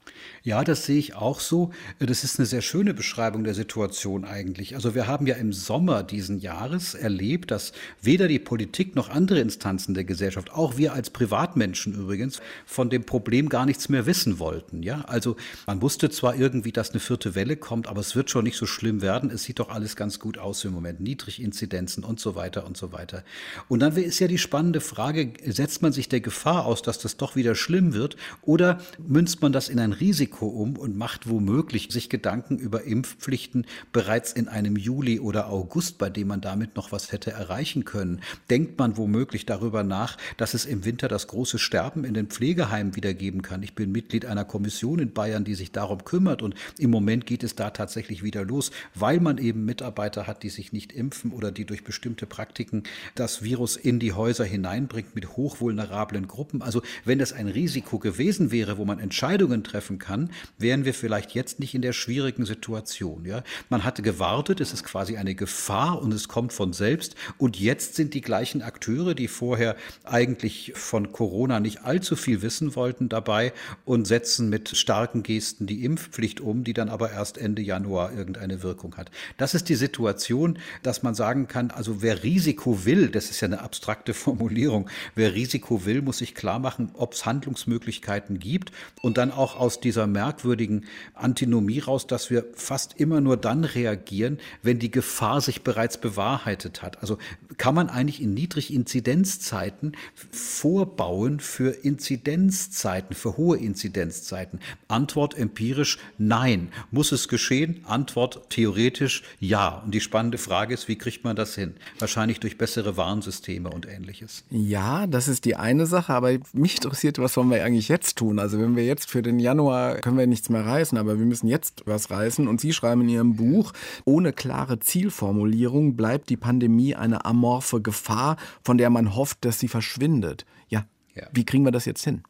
Ja, 0.43 0.63
das 0.63 0.85
sehe 0.85 0.97
ich 0.97 1.15
auch 1.15 1.39
so. 1.39 1.71
Das 1.99 2.23
ist 2.23 2.39
eine 2.39 2.45
sehr 2.45 2.61
schöne 2.61 2.93
Beschreibung 2.93 3.43
der 3.43 3.53
Situation 3.53 4.25
eigentlich. 4.25 4.58
Also 4.75 4.93
wir 4.93 5.07
haben 5.07 5.25
ja 5.25 5.35
im 5.35 5.53
Sommer 5.53 6.03
diesen 6.03 6.39
Jahres 6.39 6.93
erlebt, 6.93 7.51
dass 7.51 7.71
weder 8.01 8.27
die 8.27 8.39
Politik 8.39 8.95
noch 8.95 9.09
andere 9.09 9.39
Instanzen 9.39 9.93
der 9.93 10.03
Gesellschaft, 10.03 10.51
auch 10.51 10.77
wir 10.77 10.93
als 10.93 11.09
Privatmenschen 11.09 11.93
übrigens, 11.93 12.41
von 12.65 12.89
dem 12.89 13.05
Problem 13.05 13.47
gar 13.47 13.65
nichts 13.65 13.87
mehr 13.87 14.05
wissen 14.05 14.37
wollten. 14.37 14.83
Ja, 14.83 15.01
also 15.01 15.37
man 15.65 15.81
wusste 15.81 16.09
zwar 16.09 16.35
irgendwie, 16.35 16.73
dass 16.73 16.91
eine 16.91 16.99
vierte 16.99 17.35
Welle 17.35 17.55
kommt, 17.55 17.87
aber 17.87 18.01
es 18.01 18.15
wird 18.15 18.29
schon 18.29 18.43
nicht 18.43 18.57
so 18.57 18.65
schlimm 18.65 19.01
werden. 19.01 19.31
Es 19.31 19.43
sieht 19.43 19.59
doch 19.59 19.69
alles 19.69 19.95
ganz 19.95 20.19
gut 20.19 20.37
aus 20.37 20.65
im 20.65 20.73
Moment. 20.73 20.99
Niedriginzidenzen 20.99 22.03
und 22.03 22.19
so 22.19 22.35
weiter 22.35 22.65
und 22.65 22.75
so 22.75 22.91
weiter. 22.91 23.23
Und 23.69 23.79
dann 23.79 23.95
ist 23.95 24.19
ja 24.19 24.27
die 24.27 24.37
spannende 24.37 24.81
Frage, 24.81 25.33
setzt 25.45 25.81
man 25.81 25.93
sich 25.93 26.09
der 26.09 26.19
Gefahr 26.19 26.65
aus, 26.65 26.81
dass 26.81 26.99
das 26.99 27.15
doch 27.15 27.35
wieder 27.37 27.55
schlimm 27.55 27.93
wird 27.93 28.17
oder 28.41 28.81
münzt 29.07 29.41
man 29.41 29.53
das 29.53 29.69
in 29.69 29.79
ein 29.79 29.93
Risiko 29.93 30.47
um 30.47 30.77
und 30.77 30.97
macht 30.97 31.29
womöglich 31.29 31.87
sich 31.91 32.09
Gedanken 32.09 32.57
über 32.57 32.83
Impfpflichten 32.83 33.65
bereits 33.93 34.33
in 34.33 34.48
einem 34.49 34.75
Juli 34.75 35.19
oder 35.19 35.49
August, 35.49 35.97
bei 35.97 36.09
dem 36.09 36.27
man 36.27 36.41
damit 36.41 36.75
noch 36.75 36.91
was 36.91 37.11
hätte 37.11 37.31
erreichen 37.31 37.85
können? 37.85 38.21
Denkt 38.49 38.77
man 38.77 38.97
womöglich 38.97 39.45
darüber 39.45 39.83
nach, 39.83 40.17
dass 40.37 40.53
es 40.53 40.65
im 40.65 40.85
Winter 40.85 41.07
das 41.07 41.27
große 41.27 41.59
Sterben 41.59 42.03
in 42.03 42.13
den 42.13 42.27
Pflegeheimen 42.27 42.95
wieder 42.95 43.13
geben 43.13 43.41
kann? 43.41 43.63
Ich 43.63 43.75
bin 43.75 43.91
Mitglied 43.91 44.25
einer 44.25 44.45
Kommission 44.45 44.99
in 44.99 45.13
Bayern, 45.13 45.43
die 45.43 45.55
sich 45.55 45.71
darum 45.71 46.03
kümmert 46.03 46.41
und 46.41 46.55
im 46.77 46.89
Moment 46.89 47.25
geht 47.25 47.43
es 47.43 47.55
da 47.55 47.69
tatsächlich 47.69 48.23
wieder 48.23 48.43
los, 48.43 48.71
weil 48.95 49.19
man 49.19 49.37
eben 49.37 49.65
Mitarbeiter 49.65 50.27
hat, 50.27 50.43
die 50.43 50.49
sich 50.49 50.73
nicht 50.73 50.91
impfen 50.91 51.31
oder 51.31 51.51
die 51.51 51.65
durch 51.65 51.83
bestimmte 51.83 52.25
Praktiken 52.25 52.83
das 53.15 53.43
Virus 53.43 53.75
in 53.75 53.99
die 53.99 54.13
Häuser 54.13 54.45
hineinbringt 54.45 55.15
mit 55.15 55.37
hochvulnerablen 55.37 56.27
Gruppen. 56.27 56.61
Also 56.61 56.81
wenn 57.05 57.19
das 57.19 57.33
ein 57.33 57.47
Risiko 57.47 57.99
gewesen 57.99 58.51
wäre, 58.51 58.77
wo 58.77 58.85
man 58.85 58.99
Entscheidungen 58.99 59.63
treffen 59.63 59.99
kann, 59.99 60.31
wären 60.57 60.85
wir 60.85 60.93
vielleicht 60.93 61.31
jetzt 61.31 61.59
nicht 61.59 61.75
in 61.75 61.81
der 61.81 61.93
schwierigen 61.93 62.45
Situation. 62.45 63.25
Ja? 63.25 63.43
Man 63.69 63.83
hatte 63.83 64.01
gewartet, 64.39 64.61
es 64.61 64.73
ist 64.73 64.85
quasi 64.85 65.17
eine 65.17 65.35
Gefahr 65.35 66.01
und 66.01 66.13
es 66.13 66.29
kommt 66.29 66.53
von 66.53 66.71
selbst. 66.71 67.15
Und 67.37 67.59
jetzt 67.59 67.95
sind 67.95 68.13
die 68.13 68.21
gleichen 68.21 68.61
Akteure, 68.61 69.13
die 69.13 69.27
vorher 69.27 69.75
eigentlich 70.05 70.71
von 70.75 71.11
Corona 71.11 71.59
nicht 71.59 71.83
allzu 71.83 72.15
viel 72.15 72.41
wissen 72.41 72.73
wollten, 72.75 73.09
dabei 73.09 73.51
und 73.83 74.07
setzen 74.07 74.49
mit 74.49 74.69
starken 74.69 75.23
Gesten 75.23 75.67
die 75.67 75.83
Impfpflicht 75.83 76.39
um, 76.39 76.63
die 76.63 76.73
dann 76.73 76.87
aber 76.87 77.11
erst 77.11 77.37
Ende 77.37 77.61
Januar 77.61 78.13
irgendeine 78.13 78.63
Wirkung 78.63 78.95
hat. 78.95 79.11
Das 79.37 79.53
ist 79.53 79.67
die 79.67 79.75
Situation, 79.75 80.57
dass 80.83 81.03
man 81.03 81.15
sagen 81.15 81.47
kann, 81.49 81.71
also 81.71 82.01
wer 82.01 82.23
Risiko 82.23 82.85
will, 82.85 83.09
das 83.09 83.29
ist 83.29 83.41
ja 83.41 83.47
eine 83.47 83.61
abstrakte 83.61 84.13
Formulierung, 84.29 84.89
wer 85.15 85.33
Risiko 85.33 85.85
will, 85.85 86.01
muss 86.01 86.19
sich 86.19 86.33
klar 86.33 86.59
machen, 86.59 86.91
ob 86.93 87.13
es 87.13 87.25
Handlungsmöglichkeiten 87.25 88.39
gibt 88.39 88.71
und 89.01 89.17
dann 89.17 89.31
auch 89.31 89.57
aus 89.59 89.81
dieser 89.81 90.07
merkwürdigen 90.07 90.85
Antinomie 91.13 91.79
raus, 91.79 92.07
dass 92.07 92.29
wir 92.29 92.45
fast 92.53 92.99
immer 92.99 93.19
nur 93.19 93.35
dann 93.35 93.65
reagieren, 93.65 94.28
wenn 94.61 94.79
die 94.79 94.91
Gefahr 94.91 95.41
sich 95.41 95.63
bereits 95.63 95.99
bewahrheitet 95.99 96.81
hat. 96.81 97.01
Also 97.01 97.17
kann 97.57 97.75
man 97.75 97.89
eigentlich 97.89 98.21
in 98.21 98.33
Niedriginzidenzzeiten 98.33 99.95
vorbauen 100.31 101.39
für 101.39 101.71
Inzidenzzeiten, 101.83 103.15
für 103.15 103.37
hohe 103.37 103.57
Inzidenzzeiten? 103.57 104.59
Antwort 104.87 105.37
empirisch 105.37 105.97
nein. 106.17 106.69
Muss 106.91 107.11
es 107.11 107.27
geschehen? 107.27 107.83
Antwort 107.85 108.49
theoretisch 108.49 109.23
ja. 109.39 109.81
Und 109.85 109.93
die 109.93 110.01
spannende 110.01 110.37
Frage 110.37 110.73
ist, 110.73 110.87
wie 110.87 110.97
kriegt 110.97 111.23
man 111.23 111.35
das 111.35 111.55
hin? 111.55 111.73
Wahrscheinlich 111.97 112.39
durch 112.39 112.57
bessere 112.57 112.97
Warnsysteme 112.97 113.69
und 113.69 113.87
ähnliches. 113.87 114.43
Ja, 114.49 115.07
das 115.07 115.27
ist 115.27 115.45
die 115.45 115.55
eine 115.55 115.85
Sache, 115.85 116.13
aber 116.13 116.37
mich 116.53 116.75
interessiert, 116.75 117.19
was 117.19 117.33
sollen 117.33 117.49
wir 117.49 117.63
eigentlich 117.63 117.89
jetzt 117.89 118.17
tun? 118.17 118.39
Also 118.39 118.59
wenn 118.59 118.75
wir 118.75 118.85
jetzt 118.85 119.09
für 119.09 119.21
den 119.21 119.39
Januar 119.39 119.95
können 119.95 120.17
wir 120.17 120.27
nichts 120.27 120.49
mehr 120.49 120.65
reißen, 120.65 120.97
aber 120.97 121.17
wir 121.17 121.25
müssen 121.25 121.47
jetzt 121.47 121.83
was 121.85 122.11
reißen. 122.11 122.47
Und 122.47 122.61
Sie 122.61 122.73
schreiben 122.73 123.01
in 123.01 123.09
Ihrem 123.09 123.35
Buch, 123.35 123.73
ohne 124.19 124.33
klare 124.33 124.79
Zielformulierung 124.79 125.95
bleibt 125.95 126.29
die 126.29 126.35
Pandemie 126.35 126.93
eine 126.93 127.23
amorphe 127.23 127.81
Gefahr, 127.81 128.35
von 128.61 128.77
der 128.77 128.89
man 128.89 129.15
hofft, 129.15 129.45
dass 129.45 129.61
sie 129.61 129.69
verschwindet. 129.69 130.45
Ja, 130.67 130.83
ja. 131.15 131.23
wie 131.31 131.45
kriegen 131.45 131.63
wir 131.63 131.71
das 131.71 131.85
jetzt 131.85 132.03
hin? 132.03 132.23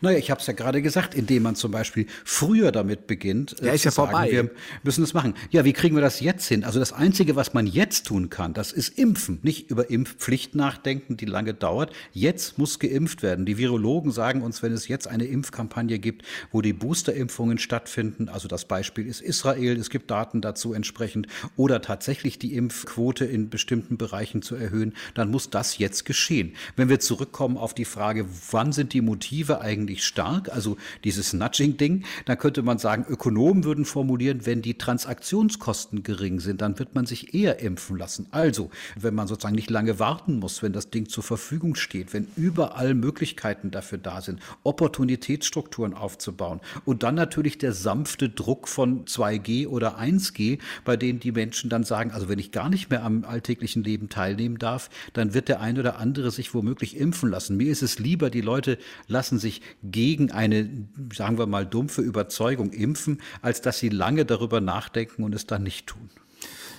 Naja, 0.00 0.18
ich 0.18 0.30
habe 0.30 0.40
es 0.40 0.46
ja 0.46 0.52
gerade 0.52 0.82
gesagt, 0.82 1.14
indem 1.14 1.44
man 1.44 1.56
zum 1.56 1.70
Beispiel 1.70 2.06
früher 2.24 2.72
damit 2.72 3.06
beginnt. 3.06 3.56
Ja, 3.62 3.72
ist 3.72 3.84
ja 3.84 3.90
sagen, 3.90 4.10
vorbei. 4.10 4.30
Wir 4.30 4.50
müssen 4.82 5.04
es 5.04 5.14
machen. 5.14 5.34
Ja, 5.50 5.64
wie 5.64 5.72
kriegen 5.72 5.94
wir 5.94 6.02
das 6.02 6.20
jetzt 6.20 6.46
hin? 6.46 6.64
Also 6.64 6.78
das 6.78 6.92
Einzige, 6.92 7.36
was 7.36 7.54
man 7.54 7.66
jetzt 7.66 8.06
tun 8.06 8.30
kann, 8.30 8.54
das 8.54 8.72
ist 8.72 8.98
impfen. 8.98 9.38
Nicht 9.42 9.70
über 9.70 9.90
Impfpflicht 9.90 10.54
nachdenken, 10.54 11.16
die 11.16 11.26
lange 11.26 11.54
dauert. 11.54 11.92
Jetzt 12.12 12.58
muss 12.58 12.78
geimpft 12.78 13.22
werden. 13.22 13.46
Die 13.46 13.58
Virologen 13.58 14.12
sagen 14.12 14.42
uns, 14.42 14.62
wenn 14.62 14.72
es 14.72 14.88
jetzt 14.88 15.08
eine 15.08 15.24
Impfkampagne 15.24 15.98
gibt, 15.98 16.22
wo 16.52 16.60
die 16.60 16.72
Boosterimpfungen 16.72 17.58
stattfinden, 17.58 18.28
also 18.28 18.48
das 18.48 18.66
Beispiel 18.66 19.06
ist 19.06 19.20
Israel, 19.20 19.78
es 19.78 19.90
gibt 19.90 20.10
Daten 20.10 20.40
dazu 20.40 20.72
entsprechend, 20.72 21.26
oder 21.56 21.80
tatsächlich 21.80 22.38
die 22.38 22.54
Impfquote 22.54 23.24
in 23.24 23.50
bestimmten 23.50 23.96
Bereichen 23.96 24.42
zu 24.42 24.54
erhöhen, 24.54 24.94
dann 25.14 25.30
muss 25.30 25.50
das 25.50 25.78
jetzt 25.78 26.04
geschehen. 26.04 26.54
Wenn 26.76 26.88
wir 26.88 27.00
zurückkommen 27.00 27.56
auf 27.56 27.74
die 27.74 27.84
Frage, 27.84 28.26
wann 28.50 28.72
sind 28.72 28.92
die 28.92 29.00
Motive 29.00 29.60
eigentlich 29.64 30.04
stark, 30.04 30.50
also 30.54 30.76
dieses 31.02 31.32
Nudging-Ding. 31.32 32.04
Da 32.26 32.36
könnte 32.36 32.62
man 32.62 32.78
sagen, 32.78 33.04
Ökonomen 33.08 33.64
würden 33.64 33.84
formulieren, 33.84 34.46
wenn 34.46 34.62
die 34.62 34.78
Transaktionskosten 34.78 36.02
gering 36.02 36.38
sind, 36.38 36.60
dann 36.60 36.78
wird 36.78 36.94
man 36.94 37.06
sich 37.06 37.34
eher 37.34 37.58
impfen 37.60 37.96
lassen. 37.98 38.26
Also, 38.30 38.70
wenn 39.00 39.14
man 39.14 39.26
sozusagen 39.26 39.56
nicht 39.56 39.70
lange 39.70 39.98
warten 39.98 40.38
muss, 40.38 40.62
wenn 40.62 40.72
das 40.72 40.90
Ding 40.90 41.08
zur 41.08 41.24
Verfügung 41.24 41.74
steht, 41.74 42.12
wenn 42.12 42.28
überall 42.36 42.94
Möglichkeiten 42.94 43.70
dafür 43.70 43.98
da 43.98 44.20
sind, 44.20 44.40
Opportunitätsstrukturen 44.62 45.94
aufzubauen 45.94 46.60
und 46.84 47.02
dann 47.02 47.14
natürlich 47.14 47.58
der 47.58 47.72
sanfte 47.72 48.28
Druck 48.28 48.68
von 48.68 49.06
2G 49.06 49.66
oder 49.66 49.98
1G, 49.98 50.58
bei 50.84 50.96
denen 50.96 51.20
die 51.20 51.32
Menschen 51.32 51.70
dann 51.70 51.84
sagen, 51.84 52.10
also 52.10 52.28
wenn 52.28 52.38
ich 52.38 52.52
gar 52.52 52.68
nicht 52.68 52.90
mehr 52.90 53.02
am 53.02 53.24
alltäglichen 53.24 53.82
Leben 53.82 54.08
teilnehmen 54.08 54.58
darf, 54.58 54.90
dann 55.14 55.32
wird 55.32 55.48
der 55.48 55.60
ein 55.60 55.78
oder 55.78 55.98
andere 55.98 56.30
sich 56.30 56.52
womöglich 56.54 56.96
impfen 56.96 57.30
lassen. 57.30 57.56
Mir 57.56 57.70
ist 57.70 57.82
es 57.82 57.98
lieber, 57.98 58.28
die 58.30 58.40
Leute 58.40 58.78
lassen 59.06 59.38
sich 59.38 59.53
sich 59.54 59.62
gegen 59.82 60.30
eine, 60.30 60.68
sagen 61.12 61.38
wir 61.38 61.46
mal, 61.46 61.66
dumpfe 61.66 62.02
Überzeugung 62.02 62.70
impfen, 62.72 63.20
als 63.42 63.60
dass 63.60 63.78
sie 63.78 63.88
lange 63.88 64.24
darüber 64.24 64.60
nachdenken 64.60 65.22
und 65.24 65.34
es 65.34 65.46
dann 65.46 65.62
nicht 65.62 65.86
tun. 65.86 66.10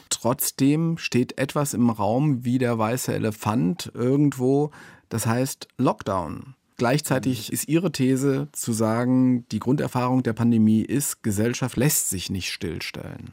Trotzdem 0.09 0.97
steht 0.97 1.37
etwas 1.37 1.73
im 1.73 1.89
Raum 1.89 2.45
wie 2.45 2.57
der 2.57 2.77
weiße 2.77 3.13
Elefant 3.13 3.91
irgendwo, 3.93 4.71
das 5.09 5.25
heißt 5.25 5.67
Lockdown. 5.77 6.55
Gleichzeitig 6.77 7.53
ist 7.53 7.69
Ihre 7.69 7.91
These 7.91 8.49
zu 8.51 8.73
sagen, 8.73 9.47
die 9.49 9.59
Grunderfahrung 9.59 10.23
der 10.23 10.33
Pandemie 10.33 10.81
ist, 10.81 11.23
Gesellschaft 11.23 11.77
lässt 11.77 12.09
sich 12.09 12.29
nicht 12.29 12.51
stillstellen. 12.51 13.31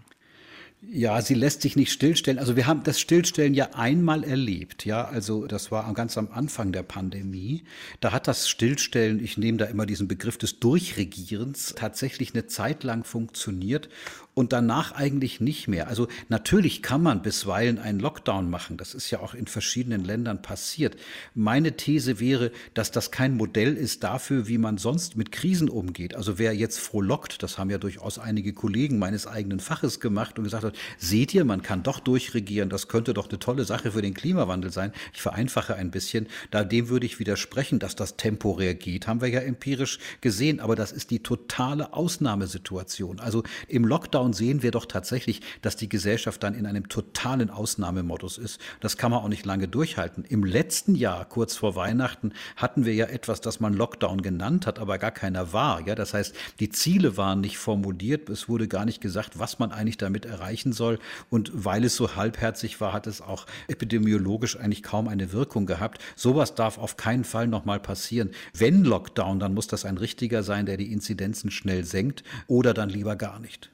Ja, 0.84 1.22
sie 1.22 1.34
lässt 1.34 1.62
sich 1.62 1.76
nicht 1.76 1.92
stillstellen. 1.92 2.40
Also 2.40 2.56
wir 2.56 2.66
haben 2.66 2.82
das 2.82 2.98
Stillstellen 2.98 3.54
ja 3.54 3.70
einmal 3.74 4.24
erlebt. 4.24 4.84
Ja, 4.84 5.04
also 5.04 5.46
das 5.46 5.70
war 5.70 5.92
ganz 5.94 6.18
am 6.18 6.28
Anfang 6.32 6.72
der 6.72 6.82
Pandemie. 6.82 7.62
Da 8.00 8.10
hat 8.10 8.26
das 8.26 8.48
Stillstellen, 8.48 9.22
ich 9.22 9.38
nehme 9.38 9.58
da 9.58 9.66
immer 9.66 9.86
diesen 9.86 10.08
Begriff 10.08 10.38
des 10.38 10.58
Durchregierens, 10.58 11.74
tatsächlich 11.76 12.34
eine 12.34 12.48
Zeit 12.48 12.82
lang 12.82 13.04
funktioniert 13.04 13.88
und 14.34 14.52
danach 14.52 14.92
eigentlich 14.92 15.40
nicht 15.40 15.68
mehr. 15.68 15.88
Also 15.88 16.08
natürlich 16.28 16.82
kann 16.82 17.02
man 17.02 17.20
bisweilen 17.20 17.78
einen 17.78 18.00
Lockdown 18.00 18.48
machen. 18.48 18.78
Das 18.78 18.94
ist 18.94 19.10
ja 19.10 19.20
auch 19.20 19.34
in 19.34 19.46
verschiedenen 19.46 20.04
Ländern 20.04 20.40
passiert. 20.40 20.96
Meine 21.34 21.76
These 21.76 22.18
wäre, 22.18 22.50
dass 22.72 22.90
das 22.90 23.10
kein 23.10 23.36
Modell 23.36 23.76
ist 23.76 24.04
dafür, 24.04 24.48
wie 24.48 24.56
man 24.56 24.78
sonst 24.78 25.16
mit 25.16 25.32
Krisen 25.32 25.68
umgeht. 25.68 26.14
Also 26.14 26.38
wer 26.38 26.54
jetzt 26.54 26.78
frohlockt, 26.78 27.42
das 27.42 27.58
haben 27.58 27.68
ja 27.68 27.76
durchaus 27.76 28.18
einige 28.18 28.54
Kollegen 28.54 28.98
meines 28.98 29.26
eigenen 29.26 29.60
Faches 29.60 30.00
gemacht 30.00 30.38
und 30.38 30.44
gesagt 30.44 30.64
hat, 30.64 30.76
seht 30.96 31.34
ihr, 31.34 31.44
man 31.44 31.62
kann 31.62 31.82
doch 31.82 32.00
durchregieren. 32.00 32.70
Das 32.70 32.88
könnte 32.88 33.12
doch 33.12 33.28
eine 33.28 33.38
tolle 33.38 33.64
Sache 33.64 33.92
für 33.92 34.00
den 34.00 34.14
Klimawandel 34.14 34.72
sein. 34.72 34.92
Ich 35.12 35.20
vereinfache 35.20 35.74
ein 35.74 35.90
bisschen. 35.90 36.26
Da 36.50 36.64
dem 36.64 36.88
würde 36.88 37.04
ich 37.04 37.18
widersprechen, 37.18 37.78
dass 37.78 37.96
das 37.96 38.16
temporär 38.16 38.74
geht, 38.74 39.06
haben 39.06 39.20
wir 39.20 39.28
ja 39.28 39.40
empirisch 39.40 39.98
gesehen. 40.22 40.60
Aber 40.60 40.74
das 40.74 40.90
ist 40.90 41.10
die 41.10 41.22
totale 41.22 41.92
Ausnahmesituation. 41.92 43.20
Also 43.20 43.42
im 43.68 43.84
Lockdown 43.84 44.21
Lockdown 44.22 44.32
sehen 44.32 44.62
wir 44.62 44.70
doch 44.70 44.86
tatsächlich, 44.86 45.40
dass 45.62 45.74
die 45.74 45.88
Gesellschaft 45.88 46.42
dann 46.44 46.54
in 46.54 46.66
einem 46.66 46.88
totalen 46.88 47.50
Ausnahmemodus 47.50 48.38
ist. 48.38 48.60
Das 48.78 48.96
kann 48.96 49.10
man 49.10 49.20
auch 49.20 49.28
nicht 49.28 49.44
lange 49.44 49.66
durchhalten. 49.66 50.24
Im 50.24 50.44
letzten 50.44 50.94
Jahr, 50.94 51.24
kurz 51.24 51.56
vor 51.56 51.74
Weihnachten, 51.74 52.32
hatten 52.56 52.84
wir 52.84 52.94
ja 52.94 53.06
etwas, 53.06 53.40
das 53.40 53.58
man 53.58 53.74
Lockdown 53.74 54.22
genannt 54.22 54.66
hat, 54.66 54.78
aber 54.78 54.98
gar 54.98 55.10
keiner 55.10 55.52
war. 55.52 55.84
Ja, 55.86 55.96
das 55.96 56.14
heißt, 56.14 56.36
die 56.60 56.68
Ziele 56.68 57.16
waren 57.16 57.40
nicht 57.40 57.58
formuliert. 57.58 58.28
Es 58.28 58.48
wurde 58.48 58.68
gar 58.68 58.84
nicht 58.84 59.00
gesagt, 59.00 59.40
was 59.40 59.58
man 59.58 59.72
eigentlich 59.72 59.98
damit 59.98 60.24
erreichen 60.24 60.72
soll. 60.72 61.00
Und 61.28 61.50
weil 61.52 61.84
es 61.84 61.96
so 61.96 62.14
halbherzig 62.14 62.80
war, 62.80 62.92
hat 62.92 63.08
es 63.08 63.20
auch 63.20 63.46
epidemiologisch 63.66 64.56
eigentlich 64.56 64.84
kaum 64.84 65.08
eine 65.08 65.32
Wirkung 65.32 65.66
gehabt. 65.66 66.00
Sowas 66.14 66.54
darf 66.54 66.78
auf 66.78 66.96
keinen 66.96 67.24
Fall 67.24 67.48
nochmal 67.48 67.80
passieren. 67.80 68.30
Wenn 68.54 68.84
Lockdown, 68.84 69.40
dann 69.40 69.54
muss 69.54 69.66
das 69.66 69.84
ein 69.84 69.98
richtiger 69.98 70.44
sein, 70.44 70.66
der 70.66 70.76
die 70.76 70.92
Inzidenzen 70.92 71.50
schnell 71.50 71.84
senkt 71.84 72.22
oder 72.46 72.72
dann 72.72 72.88
lieber 72.88 73.16
gar 73.16 73.40
nicht. 73.40 73.72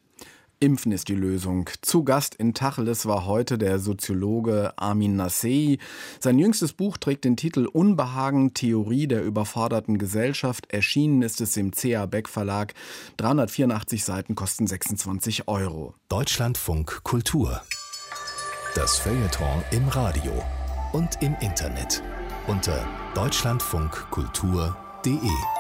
Impfen 0.60 0.92
ist 0.92 1.08
die 1.08 1.14
Lösung. 1.14 1.68
Zu 1.82 2.04
Gast 2.04 2.34
in 2.34 2.54
Tacheles 2.54 3.06
war 3.06 3.26
heute 3.26 3.58
der 3.58 3.78
Soziologe 3.78 4.72
Armin 4.76 5.16
Nassei. 5.16 5.78
Sein 6.20 6.38
jüngstes 6.38 6.72
Buch 6.72 6.96
trägt 6.96 7.24
den 7.24 7.36
Titel 7.36 7.66
Unbehagen, 7.66 8.54
Theorie 8.54 9.06
der 9.06 9.22
überforderten 9.22 9.98
Gesellschaft. 9.98 10.72
Erschienen 10.72 11.22
ist 11.22 11.40
es 11.40 11.56
im 11.56 11.72
C.A. 11.72 12.06
Beck 12.06 12.28
Verlag. 12.28 12.74
384 13.18 14.04
Seiten 14.04 14.34
kosten 14.34 14.66
26 14.66 15.46
Euro. 15.48 15.94
Deutschlandfunk 16.08 17.04
Kultur. 17.04 17.62
Das 18.74 18.98
Feuilleton 18.98 19.62
im 19.70 19.86
Radio 19.88 20.32
und 20.92 21.22
im 21.22 21.34
Internet 21.40 22.02
unter 22.46 22.86
deutschlandfunkkultur.de. 23.14 25.57